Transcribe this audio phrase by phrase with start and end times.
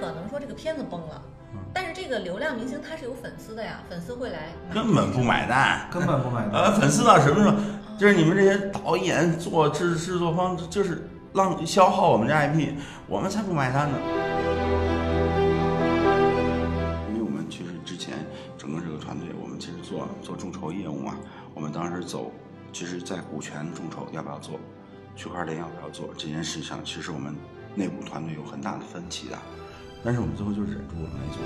[0.00, 1.22] 可能说这个片子崩了，
[1.72, 6.52] 但是这个流量明星他是有粉丝的呀，粉丝会来根本不买单，根本不买单。
[6.52, 7.56] 呃，粉丝到什么时候？
[7.96, 12.74] 就是你们这些导演做制制作方，就是浪消耗我们这 IP，
[13.06, 13.96] 我们才不买单呢。
[17.08, 18.14] 因为我们其实之前
[18.58, 21.14] 整个这个团队，我们其实做做众筹业务嘛，
[21.54, 22.32] 我们当时走，
[22.72, 24.58] 其实在股权众筹要不要做，
[25.14, 27.32] 区块链要不要做这件事上，其实我们
[27.76, 29.38] 内部团队有很大的分歧的，
[30.04, 31.40] 但是我们最后就忍住了没做。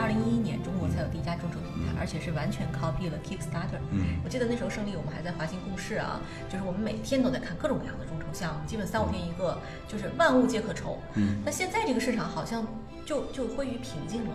[0.00, 3.76] 二零一一年，中国才有第一家众筹平台，而且是完全 copy 了 Kickstarter。
[3.92, 6.18] 嗯我记得那时候胜利，我们还在华兴共事啊，
[6.48, 10.98] 就是我们每天都在看各种各样的众筹项目，基本三五天一个，就是万物皆可筹。
[11.14, 12.66] 嗯，那现在这个市场好像
[13.04, 14.32] 就就归于平静了，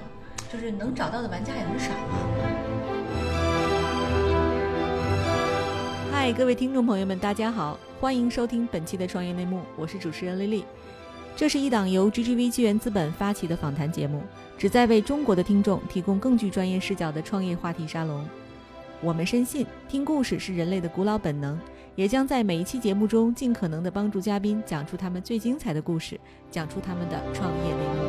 [0.53, 1.97] 就是能找到的玩家也很少了。
[6.11, 10.65] 嗨，各位听众朋友们，大家好，欢迎收听本期的创业内幕，我是主持人丽丽。
[11.39, 14.21] 这是一档由 GGV 纪元资本发起的访谈节目，
[14.57, 18.27] 旨在为中国的听众提供更具专业视角的创业话题沙龙。
[18.99, 21.57] 我们深信，听故事是人类的古老本能，
[21.95, 26.19] 也将在每一期节目中尽可能的帮助嘉宾讲出他们最精彩的故事，
[26.51, 28.03] 讲出他们的创业内幕。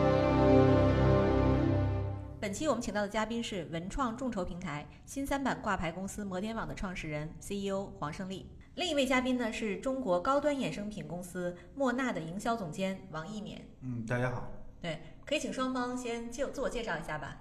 [2.41, 8.51] 本期我们请到的嘉宾是文创众筹平台新三板挂牌公司摩天网的创始人 CEO 黄胜利。
[8.81, 13.59] 另一位嘉宾呢是中国高端衍生品公司莫纳的营销总监王一勉。
[13.83, 14.51] 嗯，大家好。
[14.81, 17.37] 对，可以请双方先就自我介绍一下吧。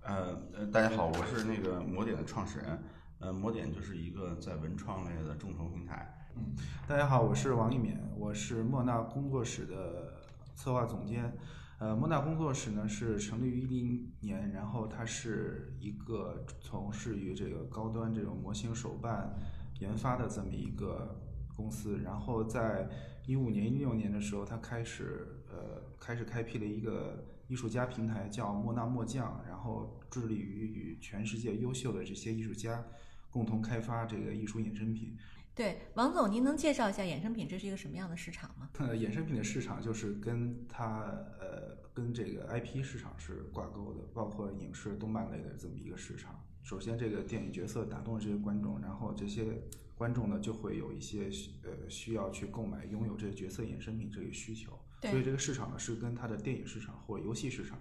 [0.00, 2.82] 呃呃，大家好，我是那个摩点的创始人。
[3.18, 6.26] 呃，摩点就是一个在文创类的众筹平台。
[6.34, 6.54] 嗯，
[6.88, 10.14] 大家好，我是王一勉，我是莫纳工作室的
[10.54, 11.30] 策划总监。
[11.78, 19.30] 呃，莫纳工作室呢是成立于一零年，然后它是一个从事于这个高端这种模型手办
[19.78, 21.20] 研发的这么一个
[21.56, 21.98] 公司。
[21.98, 22.88] 然后在
[23.26, 32.84] 一五年、一六年的时候，他开始呃开始开辟了一个艺术家平台，叫莫纳莫匠，然后致力于与全世界优秀的这些艺术家
[33.30, 35.16] 共同开发这个艺术衍生品。
[35.54, 38.70] 对，王总，您能介绍一下衍生品这是一个什么样的市场吗？
[38.78, 41.00] 呃，衍生品的市场就是跟它
[41.40, 46.40] 呃跟这个 IP 市场是挂钩的，包括影视、动漫类的这么一个市场。
[46.68, 49.58] 首先，这个电影角色打动了这些观众，然后这些
[49.96, 51.30] 观众呢就会有一些
[51.62, 54.78] 呃需要去购买、拥有这些角色衍生品这个需求。
[55.00, 57.78] 对所以这个市场呢是跟它的电影市场或游戏市场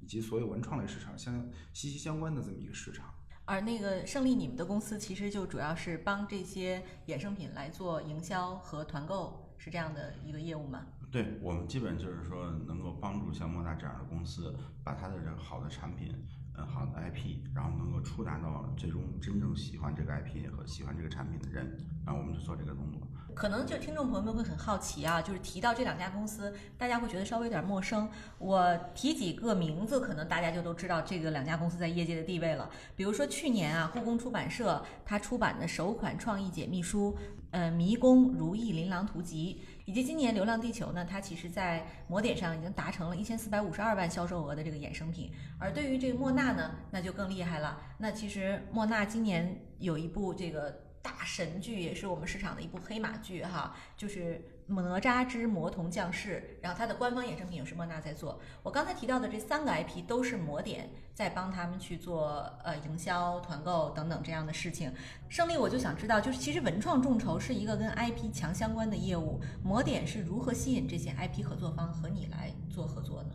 [0.00, 3.06] 以及所有文创类市场相息息相关的这么一个市场。
[3.46, 10.84] 而那个胜利，你们的公司其实就主要是帮这些衍生品来做营销和团购，是这样的一个业务吗？
[11.10, 14.54] 对我们基本就是说，能够帮助像莫大这样的公司，
[14.84, 16.12] 把它的这个好的产品，
[16.56, 23.00] 呃，好的 IP，然后能够触达到最终真正喜欢这个 IP 和喜欢这个产品的人，然后我们就做这个动作。
[23.34, 28.08] 可能就听众朋友们会很好奇啊，就是提到这两家公司，大家会觉得稍微有点陌生。
[28.38, 32.70] 我提几个名字，可能大家就都知道这个两家公司在业界的地位了。
[32.96, 37.14] 比如说去年啊，故宫出版社它出版的首款创意解密书，
[37.50, 45.30] 呃，《迷宫如意琳琅图集》，以及今年《流浪地球》呢，它其实在魔点上已经达成了一千四百五十二万销售额的这个衍生品。
[45.58, 47.80] 而对于这个莫纳呢，那就更厉害了。
[47.96, 50.84] 那其实莫纳今年有一部这个。
[51.06, 54.34] 大神剧也是我们市场的一部黑马剧哈，就是
[54.68, 58.40] 《哪吒之魔童降世》，然后它的官方衍生品也是莫娜在做。
[58.64, 64.92] 我刚才提到的这三个 IP 都是魔点在帮他们去做呃营销、团购等等这样的事情。
[65.28, 73.30] 胜利，我就想知道，就是其实文创众筹是一个跟 IP 强相关的业务，魔点是如何吸引这些 IP 合作方和你来做合作呢？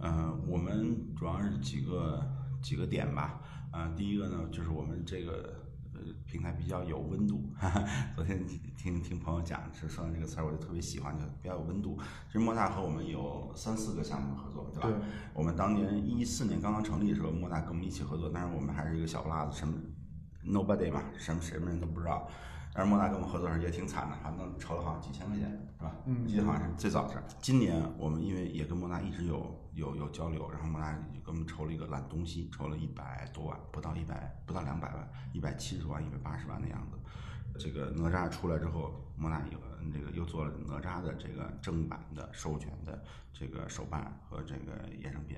[0.00, 2.22] 呃，我们主要是几个
[2.62, 3.40] 几个点吧。
[3.72, 5.61] 呃，第一个呢，就是我们这个。
[6.32, 7.84] 平台比较有温度，哈 哈
[8.16, 8.42] 昨天
[8.74, 11.98] 听听朋友讲是说这个词儿，我就特别喜欢，就比较有温度。
[12.26, 14.88] 其实莫大和我们有三四个项目合作，对吧？
[14.88, 14.94] 对。
[15.34, 19.74] 我们当年一四年刚刚成立的时候，莫大跟我们一起合作，但是我们还是一个小不拉子，什么
[20.42, 22.26] nobody 嘛，什么什么人都不知道。
[22.74, 25.94] 但是莫纳跟我们合作时候也挺惨的，反正筹了好像几千块钱，是吧？
[26.06, 26.26] 嗯。
[26.26, 36.98] 记得好像是最早是今年，我们因为也跟莫纳一直有有有交流，然后莫纳就给我们筹了一个懒东西，筹了一百多万，不到一百，不到两百万，一百七十万、一百八十万的样子。
[37.58, 39.58] 这个哪吒出来之后，莫纳有
[39.92, 43.04] 这个又做了哪吒的这个正版的授权的
[43.34, 45.36] 这个手办和这个衍生品。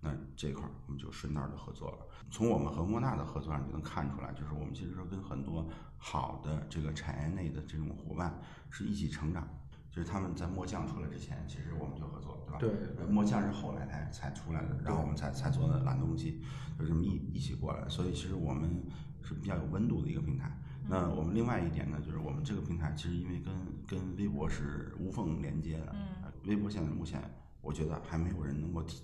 [0.00, 1.98] 那这块儿我们就顺道的合作了。
[2.30, 5.68] 从我们和莫纳的合作上就能看出来，就是我们其实是跟很多
[5.98, 8.40] 好的这个产业内的这种伙伴
[8.70, 9.46] 是一起成长。
[9.90, 12.76] 就是他们在墨酱出来之前，其实我们就合作，对吧？
[12.96, 13.06] 对。
[13.06, 16.40] 墨酱是后来才才出来的，然后我们才才做的懒东西，
[16.78, 17.88] 就这么一一起过来。
[17.88, 18.84] 所以其实我们
[19.22, 20.56] 是比较有温度的一个平台。
[20.86, 23.54] 那我们另外一点呢，就是我们这个平台其实因为跟
[23.88, 27.20] 跟微博是无缝连接的，嗯，微博现在目前
[27.60, 29.02] 我觉得还没有人能够替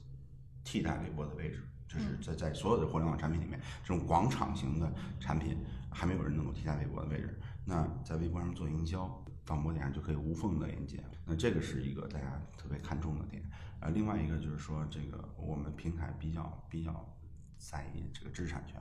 [0.62, 5.58] 替代微博的位置，就是在在所有的互联网产品里面，这种广场型的产品
[5.94, 7.41] 还没有人能够替代微博的位置。
[7.64, 13.43] 那在微博上做营销，到某点上就可以无缝的连接，那这个是一个大家特别看重的点。
[13.81, 17.17] 呃，另外一个就是说，这个我们平台比较比较
[17.56, 18.79] 在意这个知识产权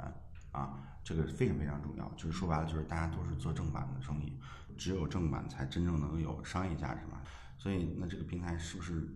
[0.52, 2.10] 啊，这个非常非常重要。
[2.18, 4.38] 就是说白了，就是大家都是做正版的生意，
[4.78, 7.22] 只有正版才真正能有商业价值嘛。
[7.58, 9.08] 所以，那这个平台是不是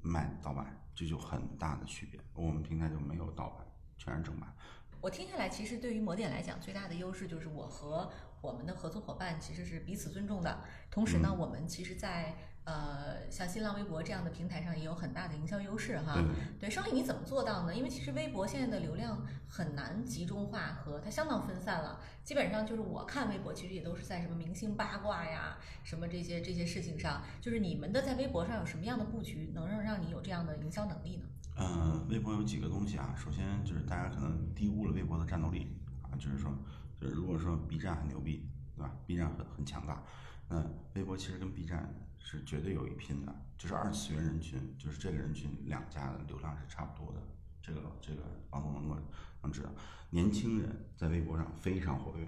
[0.00, 2.20] 卖盗版，这就很大的区别。
[2.34, 3.66] 我们平台就没有盗版，
[3.96, 4.52] 全是正版。
[5.00, 8.10] 我听下来，其实对于魔点来讲，最大的优势就是我和
[8.40, 10.60] 我们的合作伙伴其实是彼此尊重的。
[10.90, 12.34] 同时呢，我们其实，在
[12.64, 16.14] 呃像新浪微博这样的平台上也有很大的营销优势哈。
[16.58, 17.72] 对对，双毅你怎么做到呢？
[17.72, 27.22] 因为其实微博现在的流量很难集中化和它相当分散了，基本上就是我看微博其实也都是在什么明星八卦呀、什么这些这些事情上。
[27.40, 31.24] 就是你们的在微博上有什么样的布局，能让让你有这样的营销能力呢？
[31.60, 35.66] 嗯，微博有几个东西啊，首先就是大家可能低估了微博的战斗力
[36.02, 36.52] 啊，就是说，
[37.00, 40.00] 就是如果说 B 站很牛逼，对吧？B 站很很强大，
[40.48, 40.64] 那
[40.94, 47.20] 微博其实跟 B 站是绝对有一拼的，就是二次元人群，就是这个人群两家的流量是差不多的，
[47.60, 48.96] 这个这个王总能够
[49.42, 49.70] 能知道，
[50.10, 52.26] 年轻人在微博上非常活跃，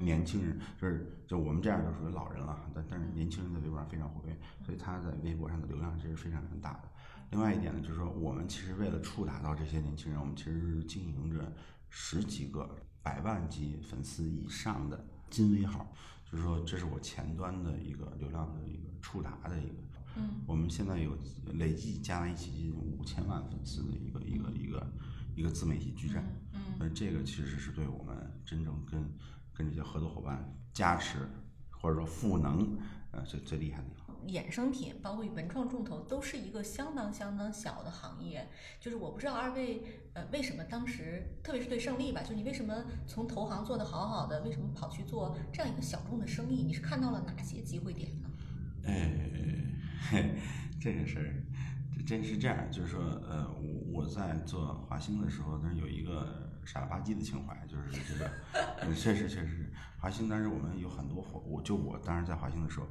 [0.00, 6.88] 年轻人就是就我们这样就属于老人了，但但是年轻人在微博上非常活跃，所以他在微博上的流量其实非常非常大的。
[7.30, 11.52] 另外一点呢，就是说我们其实为了触达到这些年轻人，我们其实是经营着
[11.88, 12.68] 十几个
[13.02, 15.92] 百万级粉丝以上的金微号，
[16.30, 19.74] 就是说这是我前端的一个流量的一个触达的一个。
[20.18, 21.16] 嗯，我们现在有
[21.54, 24.86] 累计加在一起接近五千万粉丝的一个一个一个
[25.34, 26.22] 一个自媒体矩阵。
[26.54, 28.14] 嗯那这个其实是对我们
[28.44, 29.02] 真正跟
[29.54, 31.18] 跟这些合作伙伴加持
[31.70, 32.76] 或者说赋能，
[33.12, 34.05] 呃，最最厉害的地方。
[34.26, 38.48] 衍生品，包括文创众筹，都是一个相当相当小的行业。
[38.80, 39.82] 就是我不知道二位，
[40.14, 46.62] 呃，为什么当时，特别是对胜利吧，就你为什么从投行做得好好的，为什么跑去做这样一个小众的生意？
[46.62, 48.30] 你是看到了哪些机会点呢？
[48.84, 49.12] 哎，
[50.10, 50.34] 嘿，
[50.80, 51.44] 这个事儿，
[51.96, 62.86] 这真是这样，就是说，呃，我我在做华兴的时候，那有一个傻了吧唧的情怀，就是这个，确实确实，华兴当时我们有很多活，我就我当时在华兴的时候，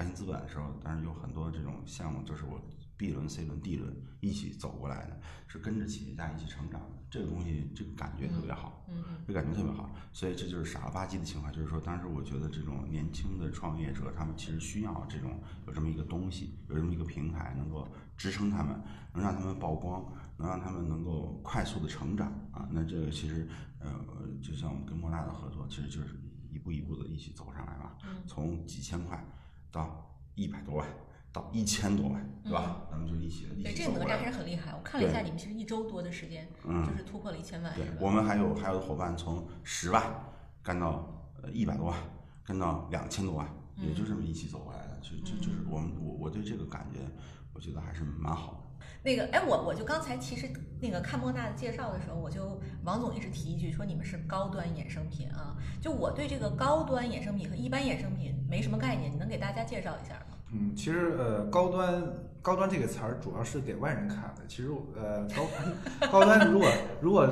[0.00, 2.58] 华兴资本的时候，当时有很多这种项目，就是我
[2.96, 8.82] B 轮、C 轮、D 轮一起走过来的，是跟着企业家一起成长的，这个东西，这个感觉特别好。
[8.88, 17.86] 嗯嗯这感觉特别好，所以这就是傻了吧唧的情况，就是说，当时我觉得这种年轻的创业者，他们其实需要这种有这么一个东西，有这么一个平台，能够
[18.16, 18.82] 支撑他们，
[19.12, 20.02] 能让他们曝光，
[20.38, 22.66] 能让他们能够快速的成长啊。
[22.72, 23.46] 那这个其实，
[23.80, 23.90] 呃，
[24.42, 26.18] 就像我们跟莫大的合作，其实就是
[26.50, 29.22] 一步一步的一起走上来嘛，嗯从几千块
[29.70, 30.86] 到一百多万，
[31.32, 32.82] 到一千多万，对吧？
[32.90, 34.32] 咱们就一起一嗯对，起这个哪吒还走过来。
[34.32, 34.74] 是很厉害。
[34.74, 37.86] 我看了一下，你们其实一周多的时间，嗯就是突破了一千万，对？
[38.00, 40.02] 我们还有还有的伙伴从十万
[40.62, 41.98] 干到呃一百多万，
[42.44, 44.98] 干到两千多万，也就这么一起走过来的。
[45.00, 47.00] 就就就是我们我我对这个感觉，
[47.54, 48.69] 我觉得还是蛮好的。
[49.02, 50.48] 那个，哎，我我就刚才其实
[50.80, 55.56] 那个看莫大的介绍的时候，我就王总一直提一句说你们是高端衍生品啊。
[55.80, 60.36] 就我对这个高端衍生品和一般衍生品没什么概念，你能给大家介绍一下吗？
[60.52, 62.02] 嗯，其实呃，高端
[62.42, 64.42] 高端这个词儿主要是给外人看的。
[64.48, 66.68] 其实呃，高 高端如果
[67.00, 67.26] 如果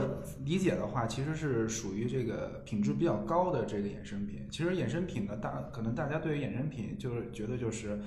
[0.45, 4.47] 理解的话，其实是属于这个品质比较高的这个衍生品。
[4.50, 8.00] 其实衍生品呢，大可能大家对于衍生品就是觉得就是。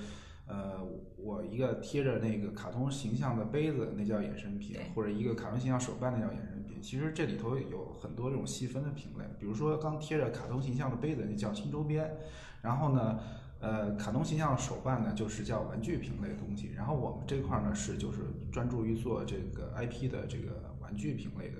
[0.52, 0.84] 呃，
[1.16, 6.78] 我一个贴着那个卡通形象的杯子，那叫衍生品，或者一个卡通形象手办，那叫衍生品。
[6.82, 12.14] 其实这里头有很多这种细分的品类，比如说刚贴着卡通形象的杯子，那叫新周边。
[12.60, 13.18] 然后呢，
[13.60, 16.70] 呃，卡通形象手办呢，就是叫玩具品类的东西。
[16.76, 18.18] 然后我们这块儿呢，是就是
[18.52, 21.58] 专注于做这个 IP 的这个玩具品类的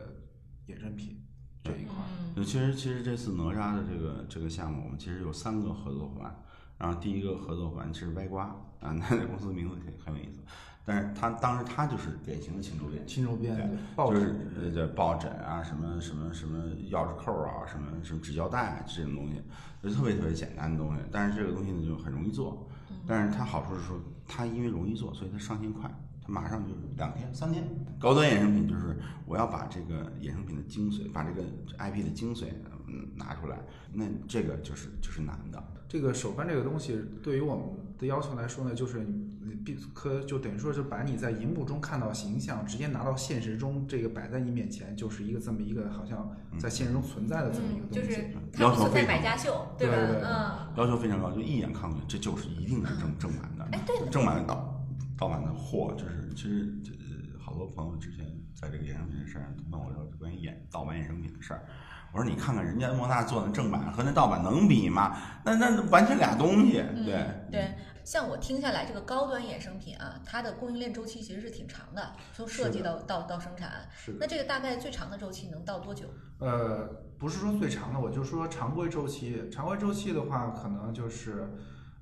[0.69, 1.17] 衍生品
[1.65, 2.07] 这一块儿。
[2.37, 6.37] 嗯其实其实这次哪吒的这个这个项目，我们其实有三个合作伙伴。
[6.83, 8.47] 然后第一个合作伙伴是歪瓜
[8.81, 10.41] 啊，那那公司的名字很很有意思，
[10.85, 13.57] 但是他当时他就是典型的轻周边，新周边
[13.97, 16.59] 对就是呃这抱枕啊，什么什么什么
[16.91, 19.41] 钥匙扣啊，什么什么纸胶带啊这种东西，
[19.81, 21.01] 就特别特别简单的东西。
[21.13, 22.69] 但是这个东西呢就很容易做，
[23.07, 25.89] 但是它好处是说它因为容易做，所以它上线快，
[26.21, 27.63] 它马上就是两天三天。
[28.01, 31.45] 高端衍生品就是我要把这个衍生品的精髓，把这个
[31.79, 32.47] IP 的精髓
[32.93, 33.59] 嗯拿出来，
[33.93, 35.63] 那这个就是就是难的。
[35.89, 37.65] 这个手办这个东西，对于我们
[37.99, 48.09] 的要求来说呢，就是你必可就等于说是把你在荧幕中看到形象，直接拿到现实中，这个摆在你面前，就是一个这么一个好像在现实中存在的这么一个嗯，东西。
[48.09, 49.95] 就是它不存在百家秀，对吧？
[49.97, 53.65] 对对对嗯，要求非常高，就一眼看过去，这就是一定是正正版的。
[53.73, 54.83] 哎对正版的盗
[55.19, 56.91] 盗版的货，就是其实这
[57.39, 61.67] 好多朋友之前在这个衍生品的事儿问我说关于衍盗版衍生品的事儿，
[62.13, 65.17] 我说你看看人家莫纳做的正版和那盗版能比吗？
[65.45, 73.89] 那那完全俩东西，对嗯对，像我听下来，这个高端衍生品啊，它的供应链周期其实是挺长的，从设计到到到生产。
[73.97, 74.27] 是那。
[74.27, 76.05] 这个大概最长的周期能到多久？
[76.39, 76.87] 呃，
[77.19, 79.49] 不是说最长的，我就说常规周期。
[79.51, 81.49] 常规周期的话，可能就是，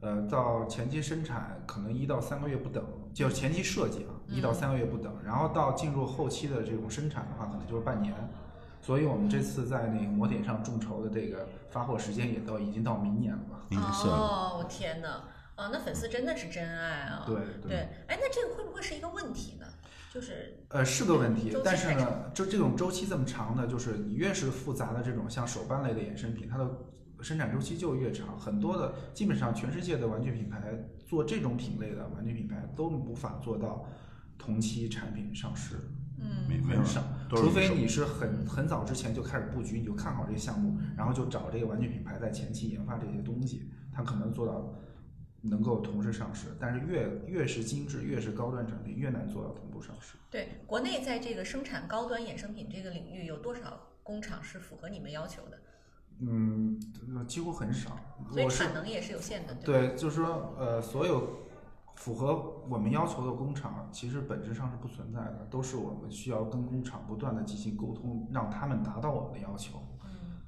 [0.01, 8.13] 呃，到前期生产可能一到三个月不等，就是前期设计啊，一到嗯三个月不等，然后到进入后期的这种生产的话，可能就是半年。
[8.81, 13.67] 所以我们这次在那个模点上众筹的这个发货时间也到已经到明年了吧？
[13.71, 15.25] 应该是哦，我天哪！
[15.55, 17.25] 啊，那粉丝真的是真爱啊！
[17.27, 19.67] 对对，哎，那这个会不会是一个问题呢？
[20.13, 26.69] 就是呃，是个问题，但是呢，就这种周期这么长的，就是你越是复杂的这种像手办类的衍生品，它的
[27.21, 28.37] 生产周期就越长。
[28.39, 30.59] 很多的基本上全世界的玩具品牌
[31.07, 33.87] 做这种品类的玩具品牌都无法做到
[34.39, 35.77] 同期产品上市，
[36.21, 44.75] 嗯，没没有很少，除非你是很很早之前就开始布局，你就看好这个项目，然后就找这个玩具品牌在前期研发这些东西，它可能做到
[45.43, 46.49] 能够同时上市。
[46.61, 50.17] 但是越越是精致，越是高端产品，越难做到同步上市。
[50.31, 55.59] 对，国内在这个生产高端衍生品这个领域，有多少工厂是符合你们要求的？
[56.23, 56.79] 嗯，
[57.27, 57.99] 几乎很少。
[58.31, 59.89] 所以产能也是有限的，对？
[59.89, 61.41] 对，就是说，呃，所有
[62.01, 69.79] 符合我们要求的工厂，其实本质上是不存在的，都是我们需要跟工厂不断的进行沟通，让他们达到我们的要求。
[70.07, 70.41] 嗯，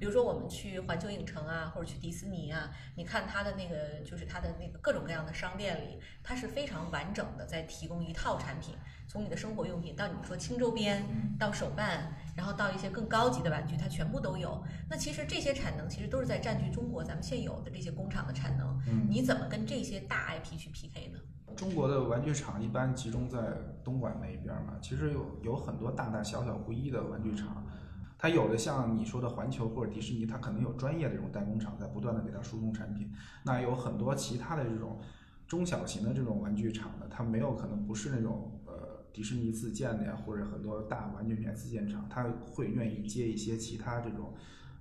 [0.00, 8.74] 比如说我们去环球影城啊，或者去迪士尼啊，你看它的那个，就是它的那个各种各样的商店里，它是非常完整的在提供一套产品，
[9.16, 11.02] 从你的生活用品到你说轻周边，
[11.38, 14.62] 到手办，然后到一些更高级的玩具，它全部都有。
[14.90, 21.18] 那其实这些产能其实都是在占据中国咱们现有的这些工厂的产能，嗯，你怎么跟这些大 IP 去 PK 呢？
[21.56, 23.38] 中国的玩具厂一般集中在
[23.82, 27.66] 东莞那一边嘛，其实有有很多大大小小不一的玩具厂。
[28.18, 33.10] 它有的像你说的环球或者迪士尼，它可能有专业的这种代工厂在不断的给它输送产品。
[33.46, 34.98] 那有很多其他的这种
[35.46, 38.65] 中小型的这种玩具厂呢，它没有可能不是那种呃
[39.16, 44.34] 迪士尼自建的呀，或者很多大玩具品牌自建厂，他会愿意接一些其他这种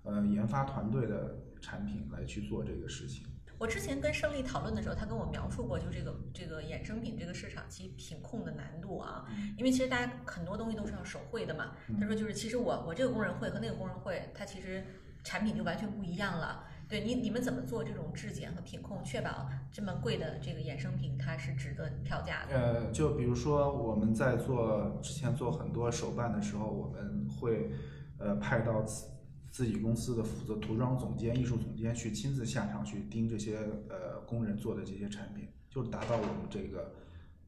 [0.03, 3.25] 呃研发团队的产品来去做这个事情。
[3.57, 9.25] 我之前跟胜利讨论的时候，他跟我描述过，就这个这个衍生品这个市场其实品控的难度啊，
[9.57, 11.71] 因为其实大家很多东西都是要手绘的嘛。
[11.97, 14.85] 他说就是其实我我这个工人会和那个工人会，它其实
[15.23, 16.67] 产品就完全不一样了。
[16.87, 22.55] 对你你们怎么做这种质检和品控，确保这么贵的这个衍生品它是值得票价的？
[22.55, 27.71] 呃，就比如说我们在做之前做很多手办的时候，我们会
[28.19, 29.07] 呃派到自
[29.49, 33.57] 自己公司的负责涂装总监、艺术总监去亲自下场去盯这些
[33.89, 36.93] 呃工人做的这些产品，就是达到我们这个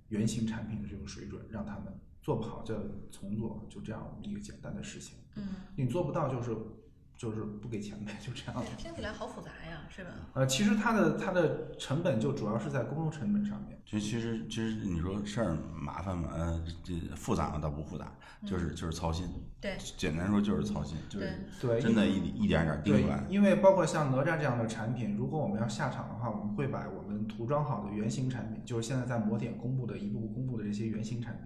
[0.08, 2.75] 原型产品的这种水准，让他们做不好就
[3.12, 5.17] 重做，就这样一个简单的事情。
[5.36, 6.56] 嗯，你做不到就是
[7.18, 8.64] 就是不给钱呗，就这样。
[8.78, 10.12] 听起来好复杂呀，是吧？
[10.34, 13.78] 呃，其实它的它的成本就主要是在公共成本上面。
[13.86, 16.30] 其实其实其实你说事儿麻烦吗？
[16.34, 17.60] 呃，这复杂吗？
[17.60, 18.12] 倒不复杂，
[18.46, 19.28] 就是就是操心。
[19.60, 21.26] 对简单说就是操心，就是
[21.60, 23.26] 对对，真的一一点点盯对出来，。
[23.30, 31.46] 因为包括像哪吒这样的产品，如果我们要下场的话，我们会把我们涂装好的原型产品，就是现在在模点公布的一步步公布的这些原型产品，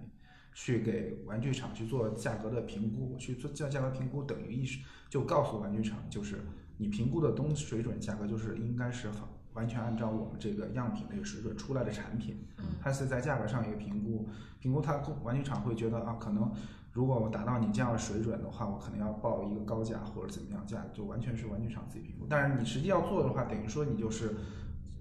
[0.54, 6.40] 去给玩具厂去做价格的评估，去做价价格评估，等于意识就告诉玩具厂，就是
[6.76, 9.08] 你评估的东水准价格就是应该是
[9.54, 14.26] 完全按照我们这个样品那个水准出来的产品，嗯它是在价格上一个评估，
[14.58, 16.50] 评估它玩具厂会觉得啊，可能
[16.90, 22.26] 如果我达到你这样的水准的话，我可能要报一个高价或者怎么样价，就完全是玩具厂自己评估。
[22.28, 24.34] 但是你实际要做的话，等于说你就是，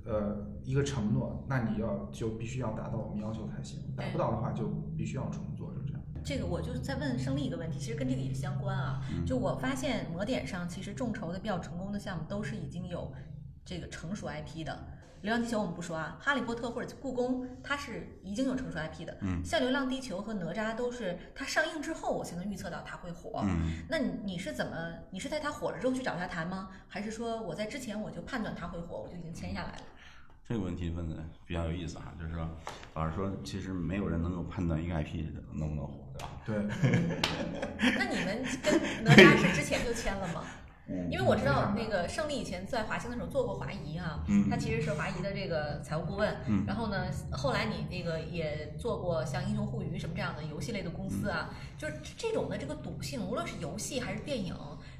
[0.05, 4.67] 呃，一个承诺，那你要就必须要达到我们要求才行，达不到的话就
[4.97, 6.01] 必须要重做，就这样。
[6.23, 9.01] 这个我就再问胜利一个问题，其实跟这个也相关啊。
[9.25, 13.11] 就我发现魔点上其实众筹的比较成功的项目都是已经有
[13.63, 14.77] 这个成熟 IP 的。
[15.21, 19.17] 流浪地球我们不说啊，哈利波特或者故宫它是已经有成熟 IP 的。
[19.21, 23.41] 嗯，像流浪地球和哪吒都是它上映之后我才能预测到它会火。
[23.45, 24.75] 嗯，那你你是怎么？
[25.11, 26.69] 你是在它火了之后去找它谈吗？
[26.87, 29.81] 还是说我在之前我就判断它会火，我就已经签下来了？
[30.49, 32.49] 这个问题问的比较有意思啊，就是说，
[32.95, 35.23] 老实说，其实没有人能够判断一个 IP
[35.53, 36.03] 能不能火，
[36.45, 36.75] 对吧？
[36.81, 36.91] 对，
[37.97, 40.43] 那你们跟哪吒是之前就签了吗？
[41.09, 46.35] 因为我知道那个胜利以前在华兴的时候做过华谊啊，嗯他其实是华谊的这个财务顾问。
[46.47, 54.55] 嗯然后呢，后来你那个也做过像英雄互娱什么这样的游戏类的公司啊，嗯就是这种的这个赌性，无论是游戏还是电影，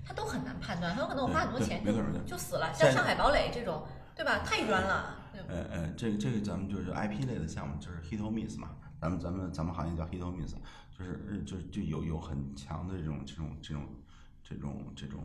[0.06, 1.92] 它都很难判断，很有可能我花很多钱就
[2.26, 3.84] 就死了，像上海堡垒这种，
[4.16, 4.40] 对吧？
[4.46, 5.18] 太冤了。
[5.34, 8.70] 对呃呃，这个这个咱们就是 IP 类的项目，就是 hit or miss 嘛，
[9.00, 10.54] 咱们咱们咱们行业叫 hit or miss，
[10.98, 13.84] 就是呃就就有有很强的这种这种这种
[14.44, 15.22] 这种这种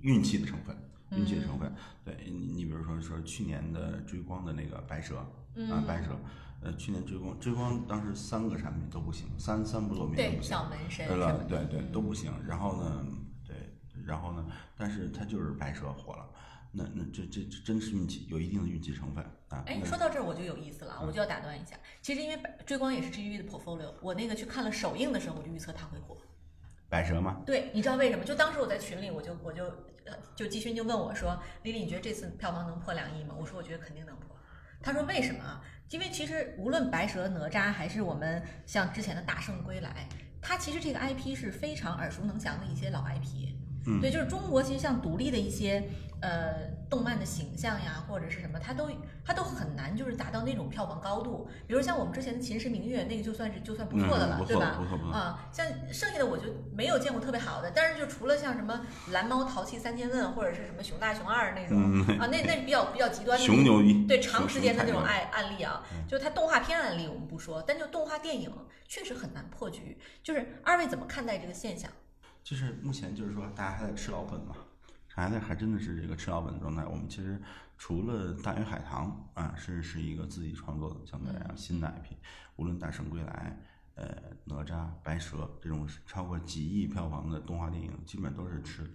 [0.00, 0.76] 运气的成分，
[1.12, 1.72] 运气的成分。
[2.04, 6.18] 对你你比如说说去年的追光的那个白蛇啊白蛇，
[6.62, 10.50] 呃去年追光追光当时三个产品都不行，三三不露面不行。
[10.50, 11.44] 小门神对了。
[11.44, 12.32] 对对都不行。
[12.46, 13.06] 然后呢，
[13.46, 13.54] 对，
[14.04, 16.28] 然后呢，但是它就是白蛇火了，
[16.72, 19.62] 那那这这这真是运气，有一定的运气成分啊。
[19.66, 21.76] 哎，说到这儿我就有意思了，我就要打断一下。
[22.00, 26.16] 其实因为追光也是 GGV 的 portfolio，我那个去看了首映的时候，我就预测它会火。
[26.88, 27.42] 白蛇吗？
[27.44, 28.24] 对，你知道为什么？
[28.24, 29.72] 就当时我在群里，我就我就
[30.34, 34.34] 就季勋就问我说：“丽丽，你觉得这次票房能破两亿吗？”我说：“我觉得肯定能破。”
[34.80, 35.62] 他说：“为什么啊？
[35.90, 40.08] 因为其实无论白蛇、哪吒，还是我们像之前的大圣归来，
[40.40, 43.54] 它其实这个 IP 是非常耳熟能详的一些老 IP。
[43.88, 45.82] 嗯对，就是中国其实像独立的一些
[46.20, 48.88] 呃动漫的形象呀，或者是什么，它都
[49.24, 51.48] 它都很难就是达到那种票房高度。
[51.66, 54.78] 比如像我们之前的《秦时明月》，那个就算是就算不错的了，嗯对吧？
[55.12, 58.80] 啊，像剩下的我就没有见过特别好的，但是就除了像什么
[59.10, 61.76] 蓝猫淘气三千问或者是什么熊大熊二那种、
[62.08, 68.50] 嗯啊， 那那比较比较极端的熊牛逼，对长时间的那种案案例啊，就它动画片案例我们不说，但就动画电影
[68.88, 69.98] 确实很难破局。
[70.22, 71.90] 就是二位怎么看待这个现象？
[72.48, 74.56] 就是目前就是说大家还在吃老本嘛，
[75.06, 76.82] 还在还真的是这个吃老本的状态。
[76.86, 77.38] 我们其实
[77.76, 82.16] 除了大鱼海棠啊，是是一个自己创作的相对来讲新的 IP，
[82.56, 83.54] 无论大圣归来。
[83.96, 84.06] 呃，
[84.44, 88.88] 哪吒、白蛇这种超过几亿票房的动画电影，基本都是吃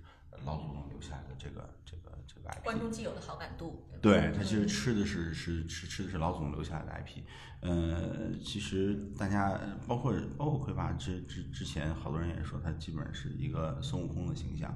[0.45, 2.02] 老祖宗留下来的这个这个这
[2.43, 2.63] 个 IP。
[2.63, 7.23] 观众既有的好感度，对，它其实吃的是是吃吃的是老总留下来的 IP。
[7.61, 9.57] 呃，其实大家
[9.87, 14.69] 包括包括魁拔之之之前，好多人也说他基本是一个孙悟空的形象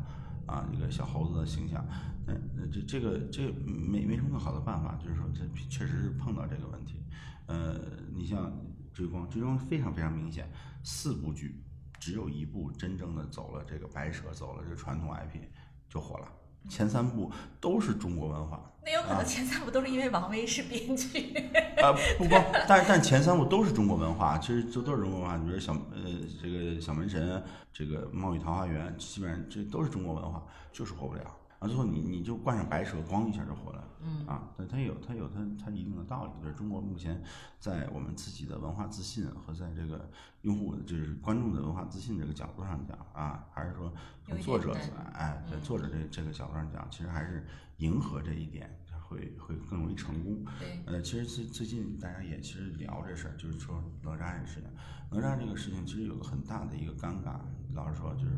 [0.45, 1.86] 啊，一个小猴子的形象。
[2.25, 7.03] 那那这这个这个没没什么更好的办法，就是说这确实是碰到这个问题。
[7.47, 7.77] 呃，
[8.13, 8.51] 你像
[8.93, 10.50] 追光，追光非常非常明显，
[10.83, 11.63] 四部剧
[11.99, 15.39] 只有一部真正的走了这个白蛇，走了这个传统 IP
[15.89, 16.32] 就火了，
[16.67, 18.62] 前三部都是中国文化。
[18.84, 21.36] 那有可能前三部都是因为王威是编剧。
[21.82, 22.36] 啊，不不，
[22.67, 25.38] 但但前三部都是中国文化，其实这都是中国文化。
[25.38, 26.10] 比如小呃
[26.41, 31.23] 这个小门神，这个猫与桃花源，基本上这都是中国文化，就是火不了。
[31.60, 33.84] 啊，最后你你就冠上白蛇，咣一下就火了。
[34.00, 36.32] 嗯啊，对，它有它有它它一定的道理。
[36.41, 37.22] 就是中国目前
[37.60, 40.10] 在我们自己的文化自信和在这个
[40.43, 43.91] 用户就是观众的文化自信这个角度上讲啊，还是说
[44.24, 44.76] 从作者
[45.13, 47.46] 哎，在作者这这个角度上讲，其实还是
[47.78, 48.70] 迎合这一点
[49.02, 50.46] 会会更容易成功。
[50.60, 54.70] 对，呃，其实最最近大家也其实聊这事儿，就是说哪吒这个事情。
[55.10, 57.39] 哪吒这个事情其实有个很大的一个尴尬，
[57.74, 58.36] 老实说，就是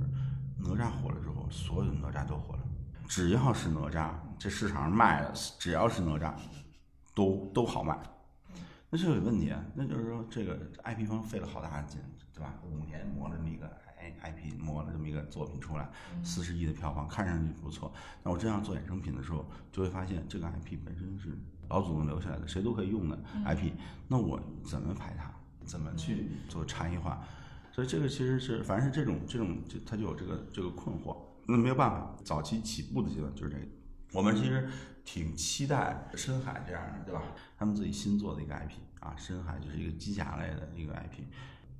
[0.58, 2.64] 哪吒火了之后，所有的哪吒都火了。
[3.10, 6.32] 只要是哪吒，这市场上卖的，只要是哪吒，
[7.15, 8.00] 都都好卖。
[8.88, 12.00] 那就有问题啊，那就是说这个 IP 方费了好大的劲，
[12.32, 12.54] 对吧？
[12.63, 13.65] 五年磨了这么一个
[13.98, 15.89] I IP，磨了这么一个作品出来，
[16.24, 17.91] 四十亿的票房，看上去不错。
[18.22, 21.36] 那我真要做衍生品的时候，就会发现这个 IP 本身是
[21.67, 23.72] 老祖宗留下来的，谁都可以用的 IP。
[24.08, 25.34] 那我怎么排它？
[25.65, 27.24] 怎么去做差异化？
[27.72, 31.17] 所以这个其实是，凡是这种这种，就他就有这个这个困惑。
[31.50, 33.66] 那没有办法，早期起步的阶段就是这个。
[34.12, 34.70] 我们其实
[35.04, 37.22] 挺期待深海这样的，对吧？
[37.58, 41.24] 他们自己新做的一个 IP 啊，深海就是一个机甲类的一个 IP，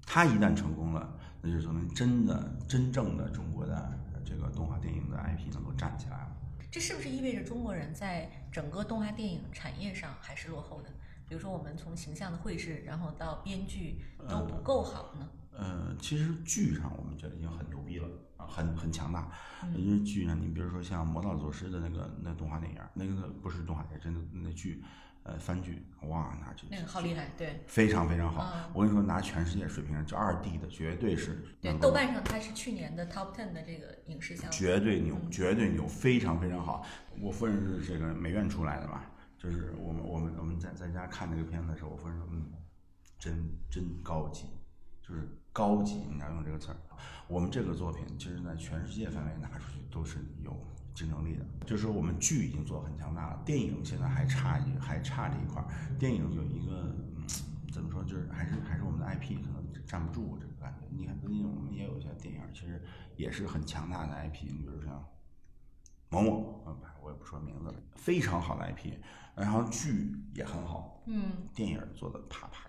[0.06, 6.36] 它一旦成功了，那就说明真的真正的中国的这个动画电影的 IP 能够站起来了。
[6.72, 10.90] 这是不是意味着中国人在整个动画电影产业上还是落后的？
[11.28, 15.28] 比如说，我们从形象的绘制，然后到编剧都不够好呢？
[15.60, 19.30] 呃，其实剧上我们觉得已经很牛逼了啊，很很强大。
[19.76, 24.82] 因为剧上，你比如说像《魔道祖师》的那个那动画电影，那个不是动画电影，真的那剧，
[25.24, 28.50] 呃，番剧，哇，那就那个好厉害，对非常非常好。
[28.56, 31.78] 嗯我跟你说，拿全世界水平上，就二 D 的绝对是对。
[31.78, 36.86] 豆瓣上它是去年的 Top Ten 的这个影视项目，绝对牛，绝对牛，非常非常好。
[37.20, 39.04] 我夫人是这个美院出来的嘛，
[39.38, 42.46] 就是我们我们我们在在家看这个片子的时候，我夫人说，嗯，
[43.20, 44.46] 真真高级，
[45.02, 46.78] 就是高级，你要用这个词儿。
[47.28, 50.56] 我们这个作品其实在全世界范围拿出去都是有
[50.96, 55.68] 竞争力的，就是说我们剧已经做很强大了，电影现在还差一还差这一块儿，
[56.00, 57.26] 电影有一个嗯
[57.72, 60.88] 怎么说，就是还是还是我们的 IP 可能站不住这个感觉。
[60.90, 62.82] 你看最近我们也有一些电影，其实
[63.16, 65.06] 也是很强大的 IP，你比如像
[66.10, 68.94] 某某，呃我也不说名字了，非常好的 IP，
[69.36, 72.68] 然后剧也很好，嗯，电影做的啪啪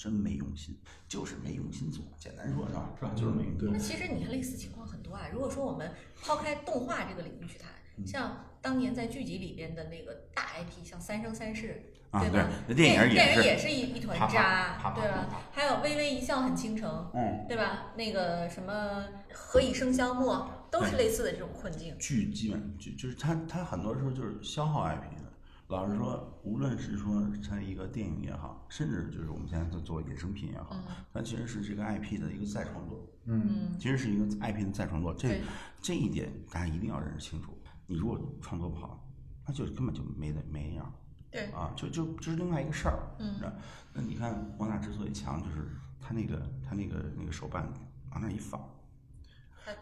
[0.00, 0.74] 真没用心，
[1.06, 2.90] 就是没用心做，简单说是吧？
[2.98, 3.12] 是吧？
[3.14, 3.58] 就是没用心。
[3.58, 5.26] 对那其实你看类似情况很多啊。
[5.30, 11.82] 如果说我们抛开动画这个领域去谈，嗯像当年在剧集里边的那个大 IP，像《三生三世》，
[12.16, 12.48] 啊，对吧？
[12.66, 15.42] 那电影电影，也是一一团渣，对吧？
[15.52, 17.92] 还有《微微一笑很倾城》，嗯，对吧？
[17.94, 21.94] 那个什么“何以笙箫默”，都是类似的这种困境。
[21.98, 25.29] 剧基本就就是它它很多时候就是消耗 IP 的。
[25.70, 30.82] 老实说，无论是说它一个电影也好，甚至就是我们现在在做衍生品也好，嗯
[31.14, 35.14] 它其实是这个 IP 的一个再创作，嗯，嗯，其实是一个 IP 的再创作。
[35.14, 35.40] 这
[35.80, 37.56] 这一点大家一定要认识清楚。
[37.86, 39.08] 你如果创作不好，
[39.46, 40.92] 那就根本就没得没样
[41.30, 43.14] 对，啊，就就就是另外一个事儿。
[43.20, 43.52] 嗯是吧
[43.94, 45.68] 那你看莫娜之所以强，就是
[46.00, 47.72] 他那个他那个那个手办
[48.10, 48.60] 往那儿一放，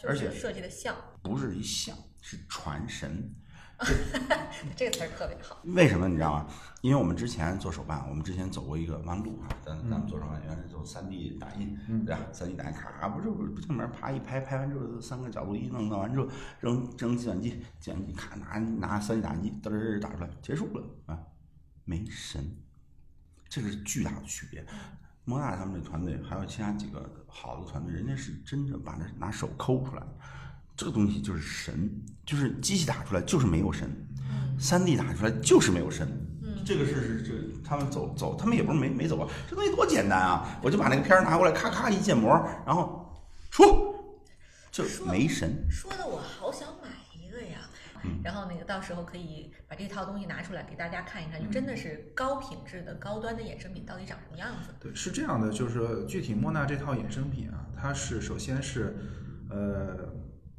[0.06, 3.34] 而且设计的像，不是一像，是传神。
[4.76, 5.58] 这个词儿特别好。
[5.64, 6.46] 为什么你知道吗？
[6.80, 12.20] 因为我们之前做手办，我们之前走过一个弯路啊，咱咱们做手办原来是做三 D 打印，对吧？
[12.32, 16.28] 三 D 打印咔，不是不进门啪一拍，拍完之后三个角度一弄，弄完之后
[16.60, 21.18] 扔扔计算机，计算机咔拿拿三 D 打印机嘚儿打出来，结束了啊，
[21.84, 22.56] 没神，
[23.48, 24.64] 这个是巨大的区别。
[25.24, 30.02] 莫娜他们这团队还有其他几个好的团队，人家是真正把那拿手抠出来，
[30.78, 31.90] 这个东西就是神，
[32.24, 33.90] 就是机器打出来就是没有神，
[34.60, 36.08] 三 D 打出来就是没有神。
[36.40, 37.32] 嗯这个是是这
[37.68, 40.56] 他们走走，他们也不是没没走啊，这东西多简单啊！
[40.62, 42.30] 我就把那个片儿拿过来，咔咔一建模，
[42.64, 43.12] 然后
[43.50, 43.92] 出，
[44.70, 45.66] 就没神。
[45.68, 46.88] 说的我好想买
[47.20, 47.58] 一个呀。
[48.04, 54.72] 嗯然后那个到时候可以把这套东西拿出来给大家看一看，就真的是高品质的高端的衍生品到底长什么样子。
[54.78, 58.96] 对，是这样的，就是具体莫娜这套衍生品啊，它是首先是，
[59.50, 60.08] 呃，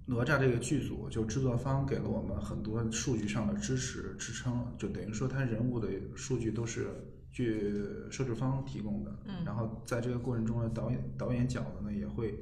[0.10, 6.88] 哪吒这个剧组就制作方给了我们很多数据上的支持支撑，就等于说他人物的数据都是
[7.32, 9.46] 据摄制方提供的，嗯。
[9.46, 12.40] 然后在这个过程中呢，导演导演角的呢也会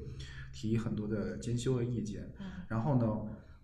[0.53, 2.45] 提很多的监修的意见，嗯。
[2.69, 3.05] 然后呢，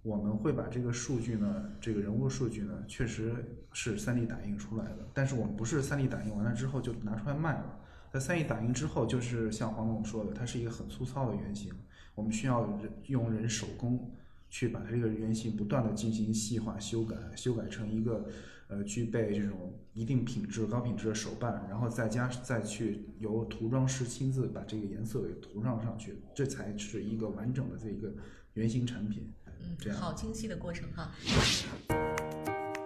[0.02, 3.34] 我们会把这个数据呢，这个人物数据呢，确实
[3.72, 7.80] 是 3D 打印出来的，但是我们不是 3D 打印完了之后就拿出来卖了。
[8.12, 11.74] 在 3D 打印之后，就是像黄总说的，它是一个很粗糙的原型，
[12.16, 14.12] 我们需要人用人手工
[14.50, 18.26] 去把它这个原型不断的进行细化修改，修改成一个
[18.68, 28.14] 呃具备这种一定品质、高品质的手办，然后再加再去由涂装师亲自把这个颜色给涂上上去，这才是一个完整的这一个
[28.54, 29.32] 原型产品。
[29.80, 31.12] 这嗯，样好精细的过程哈。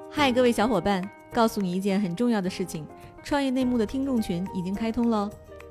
[0.09, 2.85] 嗨，各位小伙伴，告诉你一件很重要的事情：
[3.23, 5.29] 创业内幕的听众群已经开通喽。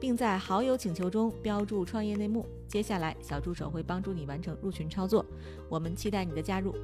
[0.00, 2.46] 并在好友请求中标注“创业内幕”。
[2.68, 5.24] 接下来，小助手会帮助你完成入群操作。
[5.68, 6.74] 我们期待你的加入。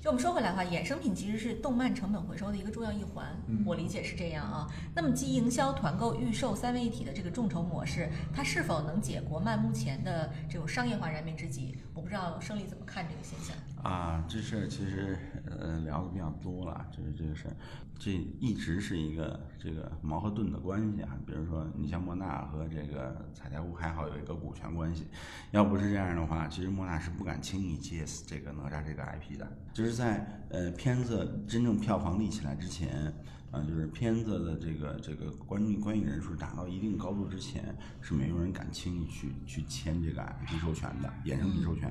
[0.00, 4.66] 就我们说回来的话，衍生品其实是动漫成本回收的一个重要一环，嗯我理解是这样啊。
[4.94, 11.76] 那么，集营销、团购、预售三位一体的这个众筹模式，它是否能解国漫目前的这种商业化燃眉之急？
[11.94, 13.56] 我不知道胜利怎么看这个现象。
[13.82, 15.18] 啊，这事儿其实
[15.50, 17.56] 呃聊的比较多了，就是这个事儿，
[17.98, 21.16] 这一直是一个这个矛和盾的关系啊。
[21.26, 25.06] 比如说，你像莫纳和这个彩条屋还好有一个股权关系，
[25.50, 29.46] 要不是这样的话，其实莫纳是不敢轻易接这个哪吒这个 IP 的。
[29.72, 33.12] 就是在呃片子真正票房立起来之前。
[33.50, 41.90] 啊，就是片子的这个这个观众观影人数达到一定高度之前，是没有人敢轻易去去签这个 IP 授权的衍生品授权。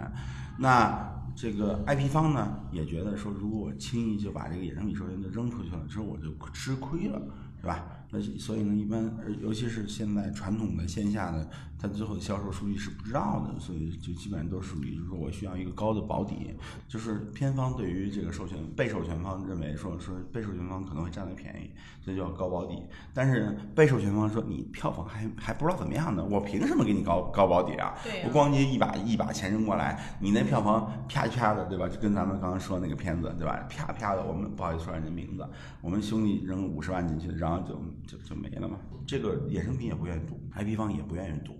[0.59, 7.85] 那这个 IP 方呢，也觉得说，如果我轻易就把这个衍生品授权就扔出去了，之后我就吃亏了，是对吧？
[8.11, 16.55] 那所以呢，一般尤其是现在传统的线下的，它最后的销售数据是不知道的，所以就基本上都属于就是说我需要一个高的保底，
[16.87, 21.69] 就是片方对于这个授权被授权方认为说说被授权方可能会占到便宜，
[22.01, 22.81] 所以就要高保底。
[23.13, 27.93] 但是被授权方说你票房还还不知道怎么样呢，我凭什么给你高高保底啊？
[28.25, 31.87] 我咣叽一把一把钱扔过来，你那票房啪啪的，对吧？
[31.87, 33.67] 就跟咱们刚刚说那个片子，对吧？
[33.69, 35.47] 啪啪的，我们不好意思说人家名字，
[35.81, 37.75] 我们兄弟扔五十万进去，然后就
[38.07, 38.77] 就就没了嘛。
[39.05, 41.53] 这个衍生品也不愿意赌，IP 方也不愿意赌，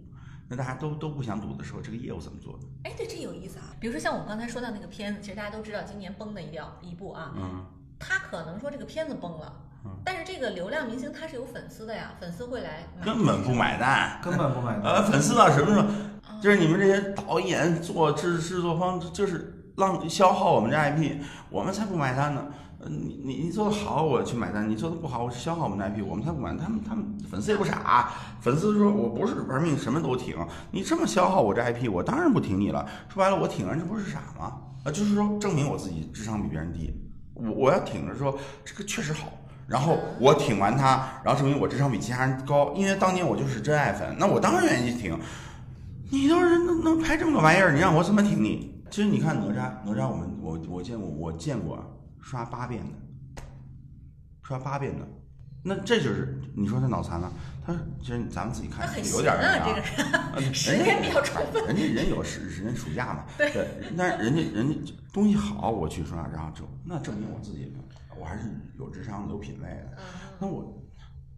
[0.49, 2.57] 那大家都都不想赌的时候，这个业务怎么做？
[2.83, 3.65] 哎，对，这有意思啊。
[3.79, 7.65] 比如说像我们刚才说到那个片子，其实大家都知道今年崩的一掉一部啊，嗯，
[7.99, 9.53] 他可能说这个片子崩了，
[9.85, 14.83] 嗯但是这个流量明星他是有粉丝的呀，粉丝会来买，根本不买单，根本不买 单。
[14.83, 15.81] 呃，粉丝到什么时候？
[15.81, 15.87] 哦
[16.39, 22.45] 就是你们这些导演做制制作方，就是浪消耗我们这 IP，我们才不买单呢。
[22.89, 26.57] 你你你做的好，我去买单；你做的不好，我消耗我们的 IP，我们才不管。
[26.57, 30.35] 他们他们粉丝也不傻，粉丝说我不是玩命什么都挺，
[30.71, 32.85] 你这么消耗我这 IP，我当然不挺你了。
[33.09, 34.53] 说白了，我挺人，这不是傻吗？
[34.83, 36.93] 啊，就是说证明我自己智商比别人低，
[37.33, 39.27] 我我要挺着说这个确实好。
[39.67, 45.19] 然后我挺完他，然后证明我智商比其他人高，因为当年我就是真爱粉，那我当然愿意挺。
[46.09, 48.81] 你要是能能拍这么个玩意儿，你让我怎么挺你？
[48.89, 51.77] 其实你看哪吒，哪吒我们我我见过，我见过
[52.21, 53.41] 刷八遍的，
[54.43, 55.07] 刷八遍的，
[55.63, 57.31] 那这就是你说他脑残了，
[57.65, 61.65] 他其实咱们自己看有点儿闲啊， 人时间比较充分。
[61.65, 67.73] 人家人有时人暑假嘛，对，但是人家人家东西好，我去刷，然后就那证明我自己，
[68.19, 69.97] 我还是有智商、有品位的。
[69.97, 70.03] 嗯
[70.39, 70.83] 那我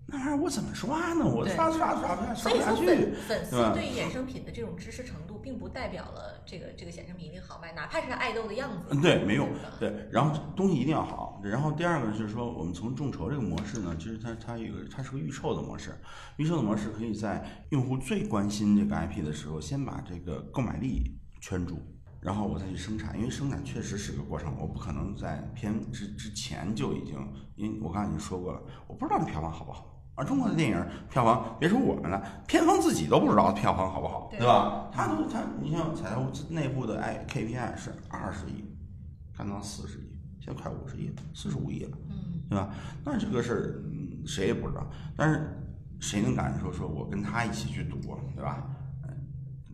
[0.06, 1.26] 那玩意儿我怎么刷呢？
[1.26, 8.88] 我刷刷刷刷不下刷不下去粉，粉丝对衍生品的这种知识程度，并不代表了这个这个显示品一定好卖，哪怕是它爱豆的样子。
[8.92, 9.50] 嗯，对，没用，
[9.80, 11.42] 对，然后东西一定要好。
[11.44, 15.98] 然后第二个就是说，我们从众筹这个模式呢，其实它它有一个它是个预售的模式，
[16.38, 21.80] 预售的模式可以在用户最关心这个 IP 的时候，先把这个购买力圈住。
[22.22, 27.16] 然后我再去生产，因为生产确实是个过程，我不可能在片之之前就已经，
[27.56, 29.99] 因为我刚才已经说过了，我不知道这票房好不好。
[30.20, 34.90] 而中国的电影票房，别说我们了，片方自己都不知道票房好不好，对对吧？
[34.92, 38.66] 他都他，你像彩头内部的哎 KPI 是二十亿，
[39.38, 42.70] 干到四十亿，现在快五十亿，四十五亿了，嗯，对吧？
[43.06, 45.58] 那这个事儿嗯谁也不知道，但是
[46.02, 47.98] 谁能敢说说我跟他一起去赌，
[48.36, 48.62] 对吧？
[49.08, 49.16] 嗯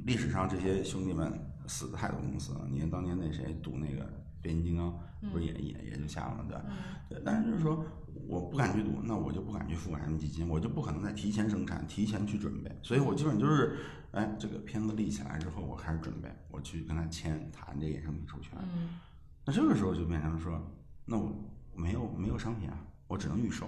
[0.05, 1.33] 历史上这些兄弟们
[1.65, 4.07] 死的太多公司了，你看当年那谁赌那个
[4.39, 4.93] 变形金刚，
[5.31, 6.63] 不是也也也就下了，对吧？
[7.09, 7.83] 对，但是就是说，
[8.27, 13.77] 我不敢去赌，那我就不敢去付 M 基金，我就不可能再提前生产、提前去准备，所以我基本就是，
[14.11, 18.57] 哎，这个片子立起来之后，我开始准备，我去跟他签谈这个衍生品授权。
[18.61, 18.99] 嗯，
[19.45, 20.61] 那这个时候就变成说，
[21.05, 21.31] 那我
[21.75, 23.67] 没有没有商品啊，我只能预售，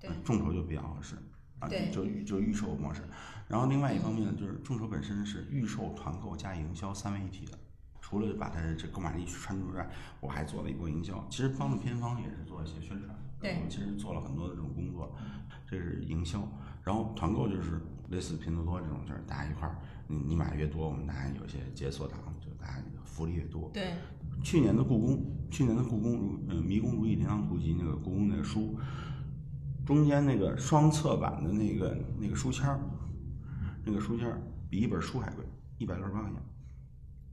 [0.00, 1.16] 对众筹就比较合适
[1.58, 3.02] 啊，对就就预售模式。
[3.48, 7.58] 然后另外一方面呢，就是众筹本身是预售、团购加营销三位一体的。
[8.00, 11.26] 除了把它的这购买力去穿出之外，我还做了一波营销。
[11.30, 15.14] 其实帮助片方也是做一些宣传，对我们其实做了很多的这种工作，
[15.68, 16.40] 这是营销。
[16.82, 17.78] 然后团购就是
[18.08, 19.76] 类似拼多多这种，就是大家一块儿，
[20.08, 23.70] 你你买越多，我们大家有些解锁档，就大家福利越多。
[23.74, 23.92] 对，
[24.42, 28.78] 去年的故宫，去年的故宫如嗯《迷宫如意琳琅图集》那个故宫那个书，
[29.84, 32.80] 中间那个双侧版的那个那个书签儿，
[33.84, 35.44] 那个书签儿比一本书还贵，
[35.76, 36.42] 一百六十八块钱，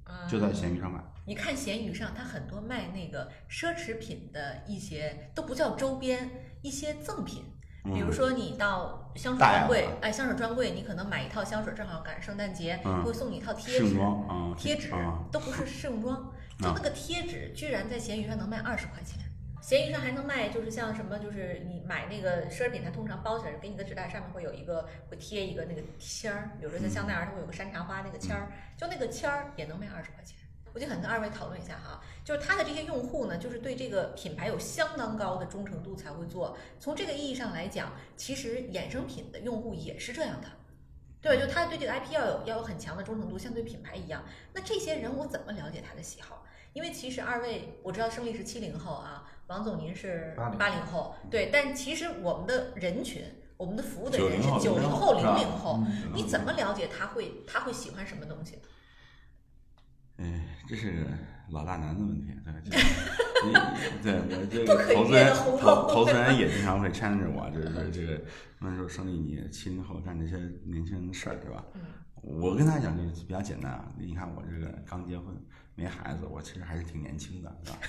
[0.03, 1.01] 嗯就在闲鱼上买。
[1.25, 6.29] 你看闲鱼上，它很多卖那个奢侈品的一些都不叫周边，
[6.61, 7.45] 一些赠品。
[7.83, 13.97] 比如说你到香水大专柜样，哎，香水专柜，你可能买一套香水，正好赶上圣诞节，嗯会送你一套贴盛纸，
[14.55, 19.17] 贴纸啊，都不是 试用装，就那个贴纸居然在闲鱼上能卖二十块钱。
[19.61, 30.37] 闲鱼上还能卖，就是像什么，就是你买那个奢侈品，它通常包起来给你的纸袋，上面会有一个会贴一个那个签儿，比如说像香奈儿，它会有个山茶花那个签儿，就那个签儿也能卖二十块钱。
[30.73, 36.57] 我就想跟二位讨论一下哈，就是他的这些用户呢，就是对这个品牌有相当高的忠诚度才会做。
[36.79, 40.47] 从这个意义上来讲，其实衍生品的用户也是这样的，
[41.21, 41.45] 对吧？
[41.45, 44.23] 就他对这个 IP 要有要有很强的忠诚度，像对品牌一样。
[44.53, 46.45] 那这些人我怎么了解他的喜好？
[46.73, 53.25] 因为其实二位我知道胜利是七零后啊，王总您是80八零后，对，但其实我们的人群，
[53.57, 58.57] 我们的服务的人90后是九零后、零零后，嗯你怎么了解他会他会喜欢什么东西？
[60.21, 61.09] 哎，这是个
[61.49, 62.77] 老大难的问题，对，这
[63.45, 63.53] 你
[64.03, 68.21] 对我这个投资人投投资人也经常会 challenge 我，这这这个
[68.59, 71.63] 他们说生意你七零后干这些年轻人的事儿，对吧？
[71.73, 71.81] 嗯
[72.23, 75.35] 我跟他讲就比较简单啊，你看我这个刚结婚
[75.73, 77.79] 没孩子，我其实还是挺年轻的，对吧？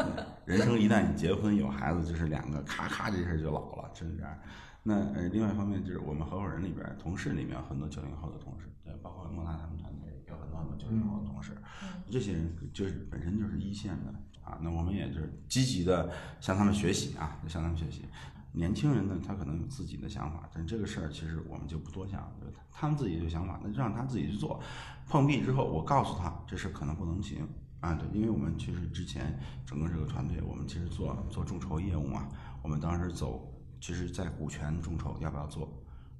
[0.00, 4.38] 嗯人生一旦你结婚有孩子，就是两个咔咔这事儿就老了，就是这样。
[4.82, 14.58] 那呃，另外一方面就是我们合伙人里边儿，同事里面很多九零后的同事，对，包括莫娜他们团队有很多很多九零后的同事，嗯这些人就是本身就是一线的啊。
[14.62, 16.10] 那我们也就是积极的
[16.40, 18.04] 向他们学习啊，向他们学习。
[18.52, 24.60] 年轻人呢，他可能有自己的想法，但这个事儿其实我们就不多想，就是他们自己有想法，那就让他自己去做。
[25.06, 27.46] 碰壁之后，我告诉他这事儿可能不能行
[27.80, 32.26] 啊，对，因为我们其实之前整个这个团队，我们其实做做众筹业务嘛，
[32.62, 35.70] 我们当时走，其实在股权众筹要不要做，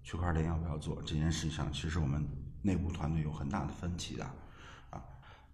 [0.02, 2.24] 区块链要不要做这件事上，其实我们
[2.68, 4.24] 内部团队有很大的分歧的，
[4.90, 5.02] 啊，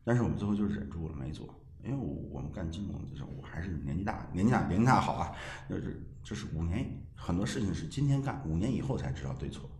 [0.02, 1.46] 但是我们最后就是忍住了没做，
[1.84, 5.32] 因为我我们干金融的时候，我还是年纪大，年纪大年纪大好啊，
[5.70, 9.70] 就是就是五年很多事情是今天干，五年以后才知道对错，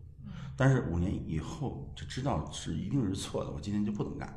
[0.57, 4.33] 但是五年以后就知道是一定是错的，我今天就不能干。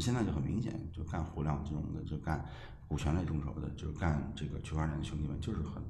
[0.00, 2.44] 现在就很明显，就干互联网金融的，就干
[2.88, 5.80] 股权类众筹的，就干这个区块链的兄弟们，就是很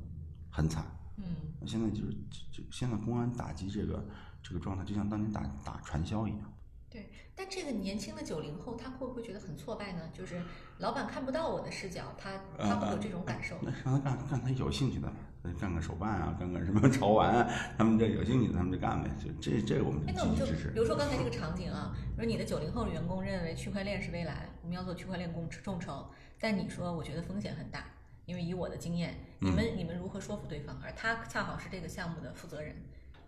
[0.51, 0.85] 很惨。
[1.17, 1.25] 嗯，
[1.67, 2.13] 现在就是
[2.53, 4.07] 就现在公安打击这个
[4.45, 6.53] 这个状态，就像当年打打传销一样。
[6.91, 10.03] 对，但这个年轻的九零后，他会不会觉得很挫败呢？
[10.13, 10.41] 就是
[10.79, 13.57] 老板看不到我的视角，他他会有这种感受。
[13.63, 15.13] 那 让他干干他有兴趣的，
[15.59, 19.11] 干个手办啊，干个什么潮玩啊，他们这有兴趣的他们就干呗。
[19.19, 20.79] 就这这我们哎，那我们就积极支持比。
[20.79, 26.07] 如说刚才这个场景啊，比如你的九零后员工认为区块链是未来，我们要做区块链共众筹，
[26.39, 27.87] 但你说我觉得风险很大，
[28.25, 30.79] 因为以我的经验，你们、你们如何说服对方？
[30.81, 32.77] 而他恰好是这个项目的负责人。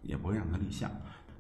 [0.07, 0.90] 也不会让他立项，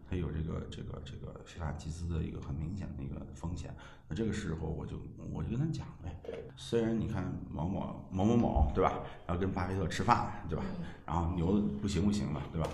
[0.08, 3.74] 他有这个这个这个非法集资的一个很明显的一个风险。
[4.08, 5.00] 那这个时候我就
[5.32, 6.14] 我就跟他讲呗，
[6.56, 10.64] 虽然你看某某某某某对吧，然后跟巴菲特吃饭对吧，
[11.04, 12.68] 然后牛的不行不行了对吧，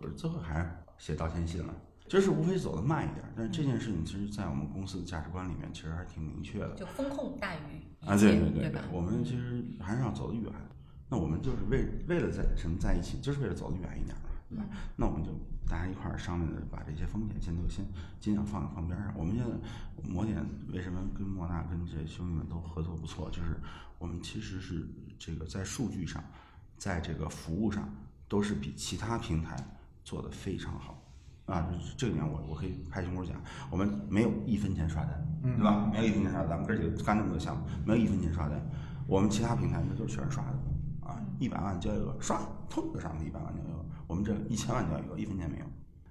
[0.00, 1.74] 我最后还是写道歉信了。
[2.08, 6.72] 就是无非走得慢一点，但是这件事情其实，在我们公司的价值观里面，其实还是挺明确的。
[6.76, 8.80] 就风控大于啊，对，对对吧？
[8.92, 10.44] 我们其实还是要走得远。
[11.08, 14.64] 那我们就是为为了在什么在一起，就是为了走得远一点嘛，对吧？
[14.96, 15.30] 那我们就
[15.68, 17.84] 大家一块儿商量着把这些风险先都先
[18.20, 19.12] 尽量放在放边上。
[19.16, 19.52] 我们现在
[20.08, 23.58] 摩点为什么跟莫纳跟这兄弟们都合作不错，就是
[23.98, 24.86] 我们其实是
[25.18, 26.22] 这个在数据上，
[26.76, 27.88] 在这个服务上
[28.28, 29.56] 都是比其他平台
[30.04, 31.02] 做的非常好。
[31.46, 35.88] 啊，这个点我我可以拍胸脯讲，我们没有一分钱刷单，对吧？
[35.92, 38.60] 没有一分钱刷单，咱们哥几个干那么多项目，没有一分钱刷单。
[39.06, 43.75] 我们其他平台那都是全是刷的，啊，一百万交易额刷，通就上去一百万交易额。
[44.06, 45.66] 我们这一千万交易额一分钱没有。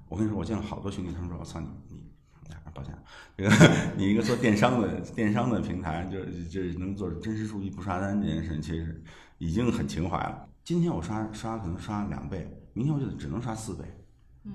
[0.08, 2.04] 我跟你说，我见了好多兄弟，他们说我操你你，
[2.50, 2.94] 哎抱歉，
[3.36, 3.50] 这个
[3.98, 9.04] 你一个做电商的电商的平台，就就能做真实数据不刷单这件事，其实
[9.38, 10.48] 已经很情怀了。
[10.64, 13.84] 今天我刷刷可能刷两倍，明天我就只能刷四倍。
[14.44, 14.54] 嗯，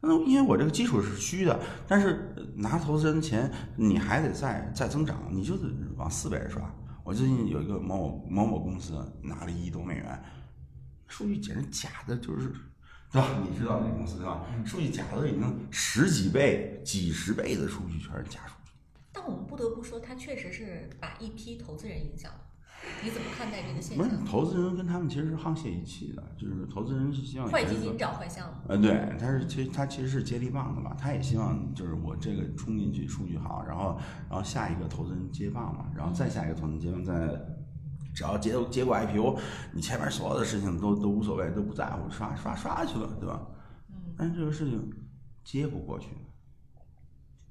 [0.00, 6.62] 那因为我这个基础是虚的，但是呃拿投资人的钱，你还得再再增长，你就得往四倍刷。
[7.04, 10.22] 我最近有一个某某某某公司拿了一亿多美元，
[11.08, 12.52] 数据简直假的，就是，
[13.12, 13.28] 对吧？
[13.46, 14.46] 你知道那公司对吧？
[14.64, 18.72] 数据假的已经十几倍、几十倍的数据全是假数据。
[19.12, 22.38] 但我们不得不说，他确实是把一批投资人影响了。
[23.04, 24.24] 你怎么看待这个现不是象？
[24.24, 28.54] 投资人跟他们其实是沆瀣一气的，就是投资人是希望坏基金找坏项目。
[28.66, 33.96] 呃，对，他是其实他其实是接力棒的嘛，他也希望就是我这个冲进去数据好，然后
[34.28, 37.12] 然后下一个投资人接棒嘛，然后再下一个投资人接棒，再
[38.14, 39.38] 只要结结果 IPO，
[39.72, 43.40] 你前面所有的事情都都无所谓，都不在乎，刷刷刷去了，对吧？
[43.90, 44.92] 嗯，但是这个事情
[45.44, 46.08] 接不过去。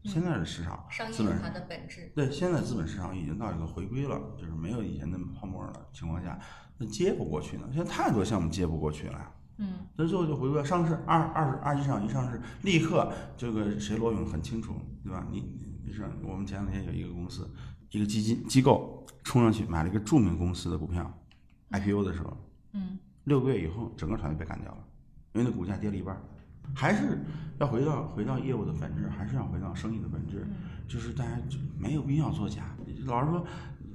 [0.06, 2.12] 现在的市场，商资本业化的本质。
[2.16, 6.40] 对，现在资本市场已经到一个回归了，就是没有以前那么泡沫了情况下，
[6.80, 7.70] 那接不过去呢。
[7.72, 9.32] 现在太多项目接不过去了呀。
[9.58, 15.24] 嗯，那最后就回归了上市，二二二级市场一上市，立刻这个谁裸泳很清楚，对吧？
[15.32, 17.50] 你是我们前两天有一个公司，
[17.90, 21.12] 一个基金机构冲上去买了一个著名公司的股票
[21.72, 22.38] ，IPO 的时候，
[22.74, 24.84] 嗯，六个月以后整个团队被干掉了，
[25.34, 26.22] 因为那股价跌了一半儿。
[26.74, 27.20] 还是
[27.60, 30.46] 要回到回到业务的本质，还是要回到生意的本质，
[30.88, 32.76] 就是大家就没有必要作假。
[33.06, 33.46] 老实说，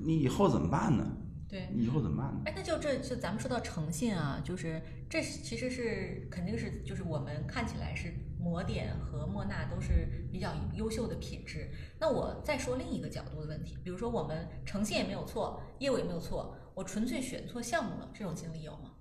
[0.00, 1.06] 你以后怎么办呢？
[1.48, 1.70] 对。
[1.72, 2.40] 你以后怎么办呢？
[2.44, 11.70] 哎，那就这就咱们说到诚信啊，就是这其实是肯定是就是我们看起来是摩点和莫纳都是比较优秀的品质。
[11.98, 18.92] 那我再说另一个角度的问题，比如说我们诚信也没有错，业务也没有错，我纯粹选错项目了，这种经历有吗？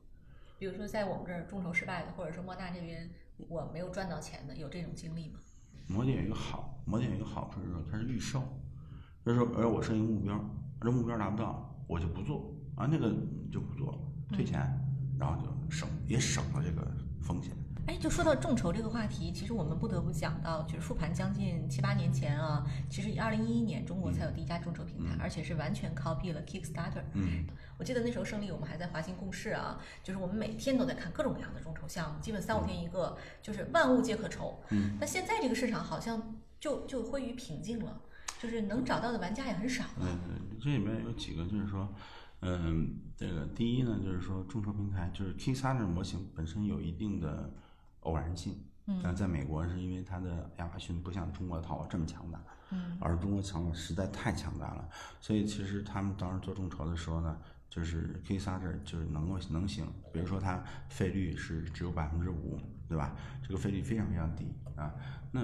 [0.58, 3.10] 比如说在我们这儿众筹失败的，或者说莫纳这边
[3.50, 5.40] 我没有赚到钱的，有这种经历吗？
[5.88, 8.42] 摩点有一个好，摩点有一个好处是说它是预售，
[9.26, 10.40] 就是说，而我设一个目标，
[10.82, 13.14] 这目标达不到，我就不做啊，那个
[13.52, 14.00] 就不做了，
[14.32, 14.62] 退钱，
[15.20, 16.88] 然后就省也省了这个
[17.22, 17.52] 风险。
[17.88, 27.04] 哎，就说到众筹这个话题，其实我们不得不讲到，就是复盘将近七八年前啊，其实二零一一年中国才有第一家众筹平台，而且是完全 copy 了 Kickstarter。
[27.14, 27.46] 嗯，
[27.78, 34.60] 我记得那时候胜利我们还在华兴共事啊，就是我们每天都在看各种各样的众筹项目，基本三五天一个，就是万物皆可筹。
[34.72, 38.02] 嗯，但现在这个市场好像就就归于平静了，
[38.42, 40.08] 就是能找到的玩家也很少了。
[40.28, 41.88] 嗯，这里面有几个就是说，
[42.42, 47.54] 嗯，这个第一呢，就是说众筹平台就是 Kickstarter 模型本身有一定的
[48.06, 48.54] 偶然性。
[48.88, 52.40] 嗯但在美国是因为它的亚马逊不像中国的淘宝这么强大，
[52.70, 54.88] 嗯而中国强实在太强大了，
[55.20, 57.36] 所以其实他们当时做众筹的时候呢，
[57.68, 63.16] 就是 Kickstarter 就是能够能行，比如说它费率是只有百分之五，对吧？
[63.42, 64.94] 这个费率非常非常低啊。
[65.32, 65.42] 那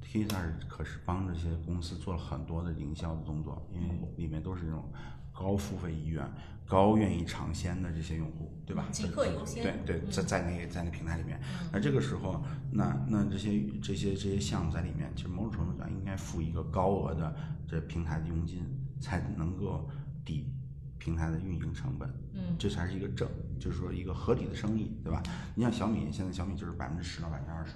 [0.00, 4.88] ，Kickstarter 可是帮这些公司做了很多的营销的动作，因为里面都是这种
[5.32, 6.24] 高付费意愿、
[6.66, 8.86] 高愿意尝鲜的这些用户，对吧？
[8.90, 11.40] 即刻优先对对，在在那个在那平台里面，
[11.72, 17.34] 那这个时候，那那这些这些这些项目在里面，其实某种程度上应该付一个高额的
[17.68, 18.64] 这平台的佣金，
[19.00, 19.88] 才能够
[20.24, 20.52] 抵
[20.98, 22.08] 平台的运营成本。
[22.34, 25.22] 嗯，这才是一个正，就是说一个合理的生意，对吧？
[25.54, 27.74] 你像小米，现在小米就是百分之十到百分之二十，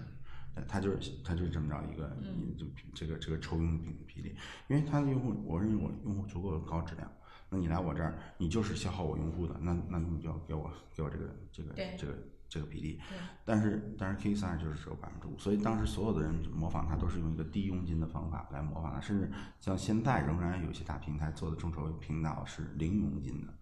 [0.66, 2.14] 它就是它就是这么着一个，
[2.58, 4.34] 就这个这个抽佣比比例，
[4.68, 7.10] 因为它的用户，我认为我用户足够高质量，
[7.50, 13.00] 那你来我这儿，你就是消耗我用户的，那那你就要给我给我这个这个这个这个比例，
[13.44, 19.30] 但是但是 K 三就是只有百分之五，所以当时所有的人模仿它都是用一个低佣金的方法来模仿它，甚至
[19.60, 23.52] 像现在仍然有些大平台做的众筹频道是零佣金的，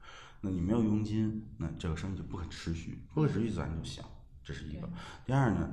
[0.43, 4.03] 那你没有佣金，那这个生意就不可持续，不可持续自然就小，
[4.45, 4.89] 这是一个。
[5.24, 5.70] 第二呢，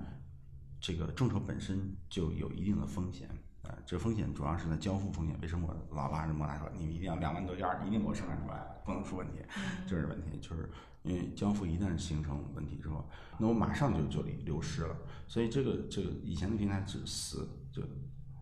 [0.79, 3.29] 这个众筹本身就有一定的风险。
[3.65, 5.37] 啊，这风险主要是在交付风险。
[5.41, 9.39] 为什么我老拉着莫大说，你们一定要两万多件儿，一定给我生产出来，不能出问题，
[9.87, 10.39] 这是问题。
[10.39, 10.69] 就是
[11.03, 13.07] 因为交付一旦形成问题之后，
[13.37, 14.95] 那我马上就就流失了。
[15.27, 17.81] 所以这个这个以前的平台只死，就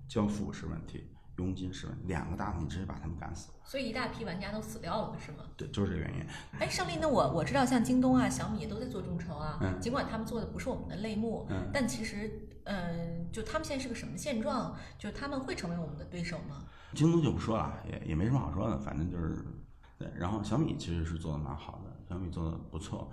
[0.08, 1.04] 交付是问题，
[1.38, 3.58] 佣金是两个大问题直接把他们干死了。
[3.64, 5.40] 所以一大批玩家都死掉了，是吗？
[5.58, 6.26] 对，就是这个原因。
[6.60, 14.76] 哎，胜利，那我我知道像京东啊、小米也都在做众筹啊，嗯尽管他们做的不是我们的类目，嗯但其实，嗯、就他们现在是个什么现状？
[15.00, 16.66] 就是他们会成为我们的对手吗？
[16.94, 19.44] 京东就不说了，也也没什么好说的，反正就是
[19.98, 20.08] 对。
[20.16, 23.12] 然后小米其实是做的蛮好的，小米做的不错。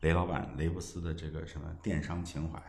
[0.00, 2.60] 雷老板雷布斯的这个什么电商情怀，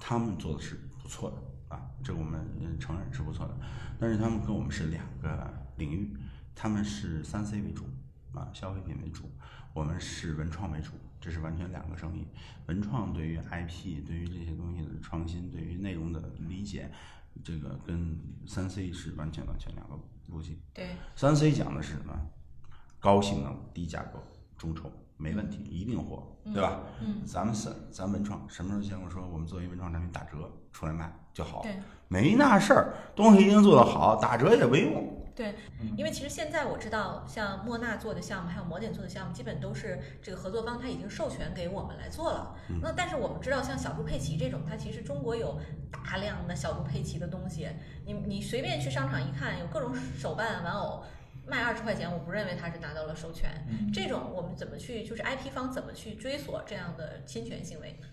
[0.00, 1.36] 他们做的是不错的
[1.68, 3.56] 啊，这个我们嗯承认是不错的。
[3.98, 6.16] 但是他们跟我们是两个领域，
[6.54, 7.84] 他们是三 C 为主
[8.32, 9.30] 啊，消费品为主，
[9.72, 12.26] 我们是文创为主，这是完全两个生意。
[12.66, 16.90] 文创对于 IP，对于这些东西的创新，对于内容的理解，
[17.44, 20.58] 这个跟三 C 是完全完全两个路径。
[20.72, 22.14] 对，三 C 讲的是什么？
[23.00, 24.20] 高性能、低价格、
[24.56, 26.80] 众筹，没问题，一定火，对吧？
[27.00, 31.62] 嗯，咱们是咱文创，什么时候见过说我们作为文创产品打折出来卖就好？
[31.62, 31.72] 对，
[32.08, 35.16] 没那事儿，东西一定做得好，打折也没用。
[35.36, 35.54] 对，
[35.96, 42.56] 因为其实现在我知道，像莫纳做的项目，还有摩点做的项目，基本都是这个合作方他已经授权给我们来做了。
[42.82, 45.60] 那但是我们知道，像小猪佩奇这种，它其实中国有
[45.92, 47.68] 大量的小猪佩奇的东西，
[48.04, 51.04] 你你随便去商场一看，有各种手办玩偶。
[51.46, 53.48] 卖二十块钱，我不认为它是拿到了授权。
[53.90, 58.06] 这种我们怎么去，就是 IP 方怎么去追索这样的侵权行为呢？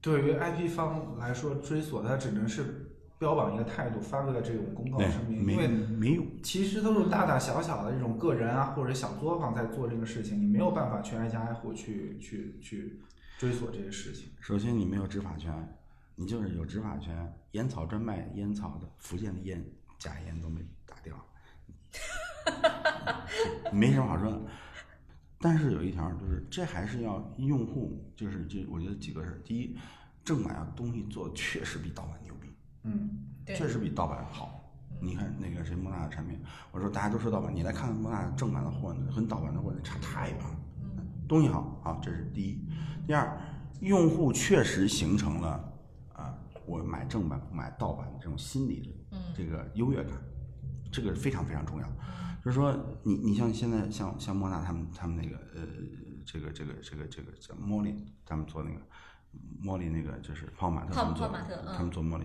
[0.00, 2.86] 对于 IP 方来说，追索它只能是
[3.18, 6.24] 标榜一个态度，发个这种公告声明，没因为没用。
[6.42, 13.00] 其实都是大大小小的这种个人啊或者小作坊在做这个事情，你没有办法去挨家挨户去去去
[13.38, 14.30] 追索这些事情。
[14.40, 15.76] 首先你没有执法权，
[16.14, 19.64] 你就是有执法权，烟草专卖烟草的，福建的烟
[19.98, 21.14] 假烟都没打掉，
[23.72, 24.40] 没什么好说的。
[25.40, 29.40] 但是有一条就是，这还是要用户，就是这我觉得几个事儿。
[29.44, 29.76] 第一，
[30.24, 32.48] 正版要东西做的确实比盗版牛逼，
[32.82, 33.10] 嗯，
[33.46, 34.54] 确实比盗版好。
[35.00, 36.40] 你看那个谁莫纳的产品，
[36.72, 40.56] 我说大家都说盗版，你来看看莫纳正版的货呢，和盗版的货那差太远了。
[41.28, 42.60] 东西好，啊，这是第一。
[43.06, 43.38] 第二，
[43.80, 45.72] 用户确实形成了
[46.14, 46.36] 啊，
[46.66, 48.92] 我买正版不买盗版的这种心理
[49.36, 50.12] 这个优越感，
[50.90, 51.86] 这个非常非常重要。
[52.44, 55.62] 就是说，你你像现在像像莫娜他们他们那个呃，
[56.24, 58.76] 这个这个这个这个叫茉莉，他们做那个
[59.62, 62.24] 茉莉那个就是泡玛特他们做泡泡玛特嗯他们做茉莉，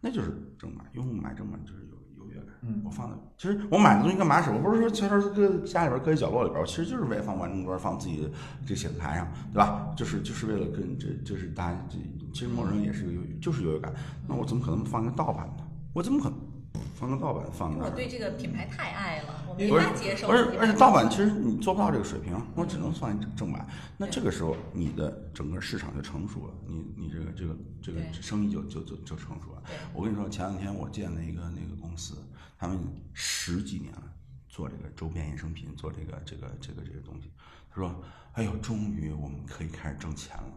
[0.00, 2.46] 那就是正版，用户买正版就是有优越感。
[2.62, 4.50] 嗯我放的，其实我买的东西干嘛使？
[4.50, 8.30] 我不是说悄悄搁家里边搁一角落里边，我其实就是为了放万能桌，放自己的
[8.66, 9.92] 这写字台上，对吧？
[9.96, 11.96] 就是就是为了跟这就是大家这
[12.32, 13.92] 其实某种人也是有就是优越感。
[14.28, 15.64] 那我怎么可能放一个盗版呢？
[15.92, 16.38] 我怎么可能
[16.94, 17.90] 放个盗版放那儿？
[17.90, 20.26] 我对这个品牌太爱了，我没不是法接受。
[20.26, 23.66] 不是，而且盗版其实你做不到这个水平，我只能算正正版。
[23.96, 29.62] 那这个时候你的整个市场就成熟了，你你这个这个这个生意就就就就成熟了。
[29.92, 32.16] 我跟你说，前两天我见了一个那个公司，
[32.58, 32.78] 他们
[33.12, 34.02] 十几年了，
[34.48, 37.30] 做这个周边衍生品，做这个这个这个这个东西。
[37.70, 40.52] 他说：“哎呦，终于我们可以开始挣钱了。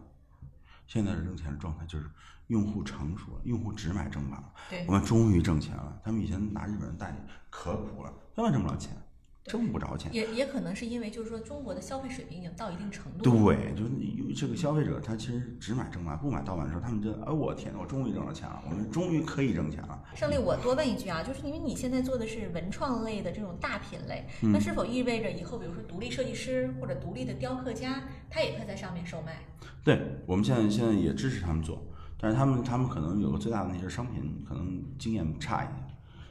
[0.86, 2.04] 现在的挣钱的状态就是
[2.48, 4.52] 用户成熟了，用户只买正版了。
[4.70, 6.00] 对我们终于挣钱了。
[6.04, 7.16] 他们以前拿日本人代理
[7.50, 8.96] 可苦了，根本挣不着钱，
[9.44, 10.12] 挣不着钱。
[10.14, 13.54] 也也可能是因为就是说中国的消费水平已经到一定程度了。
[13.56, 20.04] 对，就是有这个消费者，他其实只买正版不买盗版的时候，他们觉得，哎，我天，我终于挣着钱了，我们终于可以挣钱了。
[20.14, 29.44] 胜利，我多问一句啊，就是因为你现在做的是文创类的这种大品类，嗯那是否意味着以后，比如说独立设计师或者独立的雕刻家，他也会在上面售卖？
[29.82, 31.80] 对我们现在现在也支持他们做，
[32.18, 35.86] 但是他们他们可能有个最大的问题是商品可能经验差一点，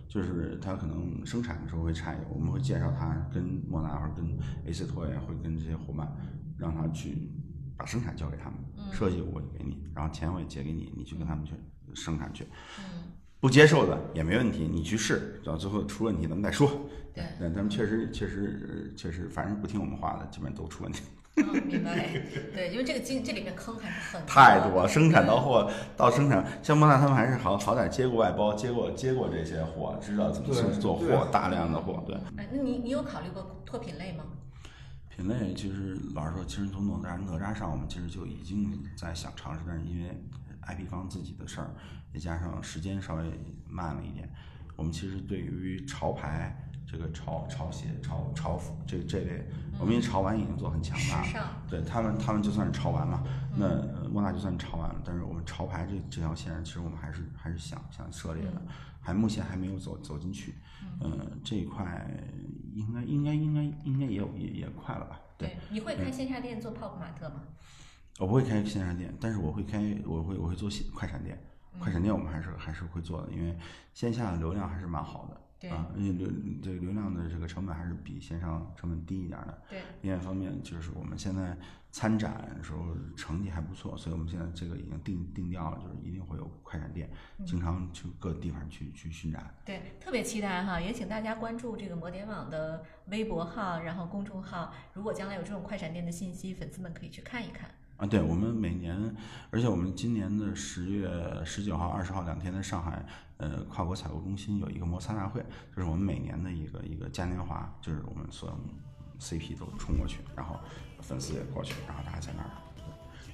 [0.07, 4.25] 就是他可能生产的时候会差一点，我们会介绍他跟莫纳或者跟
[4.65, 6.11] AC 托也会跟这些伙伴，
[6.57, 7.29] 让他去
[7.77, 8.57] 把生产交给他们，
[8.91, 11.53] 设计我给你，然后钱我也结给你，你去跟他们去
[11.93, 12.45] 生产去。
[13.39, 16.67] 不接受的也没问题，你去试，到最后出问题咱们再说。
[17.13, 21.03] 对但他们确实确实确实，反正不听我们话的，基本都出问题。
[21.37, 22.09] 嗯， 明白。
[22.53, 32.03] 对，因为这个经这里面坑还是很太多，生产到货到生产，像莫纳他们还是好好歹接过外包，接过接过这些货，知道怎么去做货，大量的货。
[32.05, 34.23] 对，哎，那你你有考虑过拓品类吗？
[35.09, 40.09] 品类其实老实说，其实从哪吒哪吒上，我们其实就已经在想尝试，但是因为
[40.67, 41.71] IP 方自己的事儿，
[42.13, 43.23] 再加上时间稍微
[43.67, 44.29] 慢了一点，
[44.75, 46.64] 我们其实对于潮牌
[46.95, 49.45] 这个潮潮鞋、潮潮服这这类，
[49.77, 53.21] 我们因为潮玩已经做很强大了，对他们，他们就算是潮玩嘛，
[53.53, 58.61] 那呃莫纳就算是潮玩了，但是我们潮牌这这条线上，其实我们还是还是想想涉猎的，
[59.01, 60.55] 还目前还没有走走进去，
[61.01, 62.09] 嗯、这一块
[62.73, 65.19] 应该应该应该应该也有也也快了吧？
[65.37, 67.41] 对，，你会开线下店做泡泡玛特吗？
[68.19, 71.37] 我不会开线上店，但是我会开我会我会做线快闪店，
[71.77, 73.53] 快闪店我们还是还是会做的，因为
[73.93, 75.41] 线下的流量还是蛮好的。
[75.67, 76.27] 对啊，因为流
[76.61, 79.61] 对流量的这个成本还是比线上成本低一点儿的。
[79.69, 81.57] 对，另外一方面就是我们现在
[81.91, 87.09] 参展的时候成绩还不错，所以我们现在这个已经定定调了，就是一定会有快闪店，
[87.45, 89.53] 经常去各地方去去巡展。
[89.65, 94.73] 对，特别期待哈，也请大家关注这个摩点网的微博号，然后公众号。
[94.93, 97.69] 如果将来有这种快闪店的信息，粉丝们可以去看一看。
[97.97, 99.15] 啊，对，我们每年，
[99.51, 101.09] 而且我们今年的十月
[101.45, 103.05] 十九号、二十号两天在上海，
[103.37, 105.39] 呃，跨国采购中心有一个摩擦大会，
[105.75, 108.55] 就是我们每年的一个一个嘉年华，就是我们所有
[109.19, 110.59] CP 都冲过去，然后
[110.99, 112.49] 粉丝也过去，然后大家在那儿。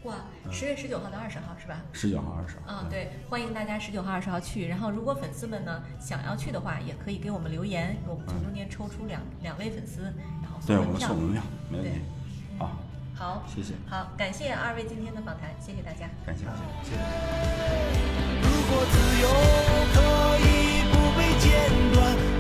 [0.04, 0.16] 哇，
[0.52, 1.82] 十月十九号到二十号是吧？
[1.92, 2.64] 十九号、二十号。
[2.68, 4.68] 嗯，对，欢迎大家十九号、二十号去。
[4.68, 10.04] 然后，如果粉丝们呢想要去的话，也可以给我们留言，我们从中间抽出两两位粉丝，
[10.42, 11.24] 然后对，送门票我们送。
[11.24, 12.58] 门票，没问题对。
[12.58, 12.80] 好，
[13.22, 13.76] 好，谢谢。
[13.88, 16.10] 好，感谢二位今天的访谈，谢谢大家。
[16.26, 16.44] 感谢，
[16.82, 16.98] 谢谢。
[18.42, 19.30] 如果自由
[19.94, 20.00] 可
[20.40, 22.31] 以不被间断。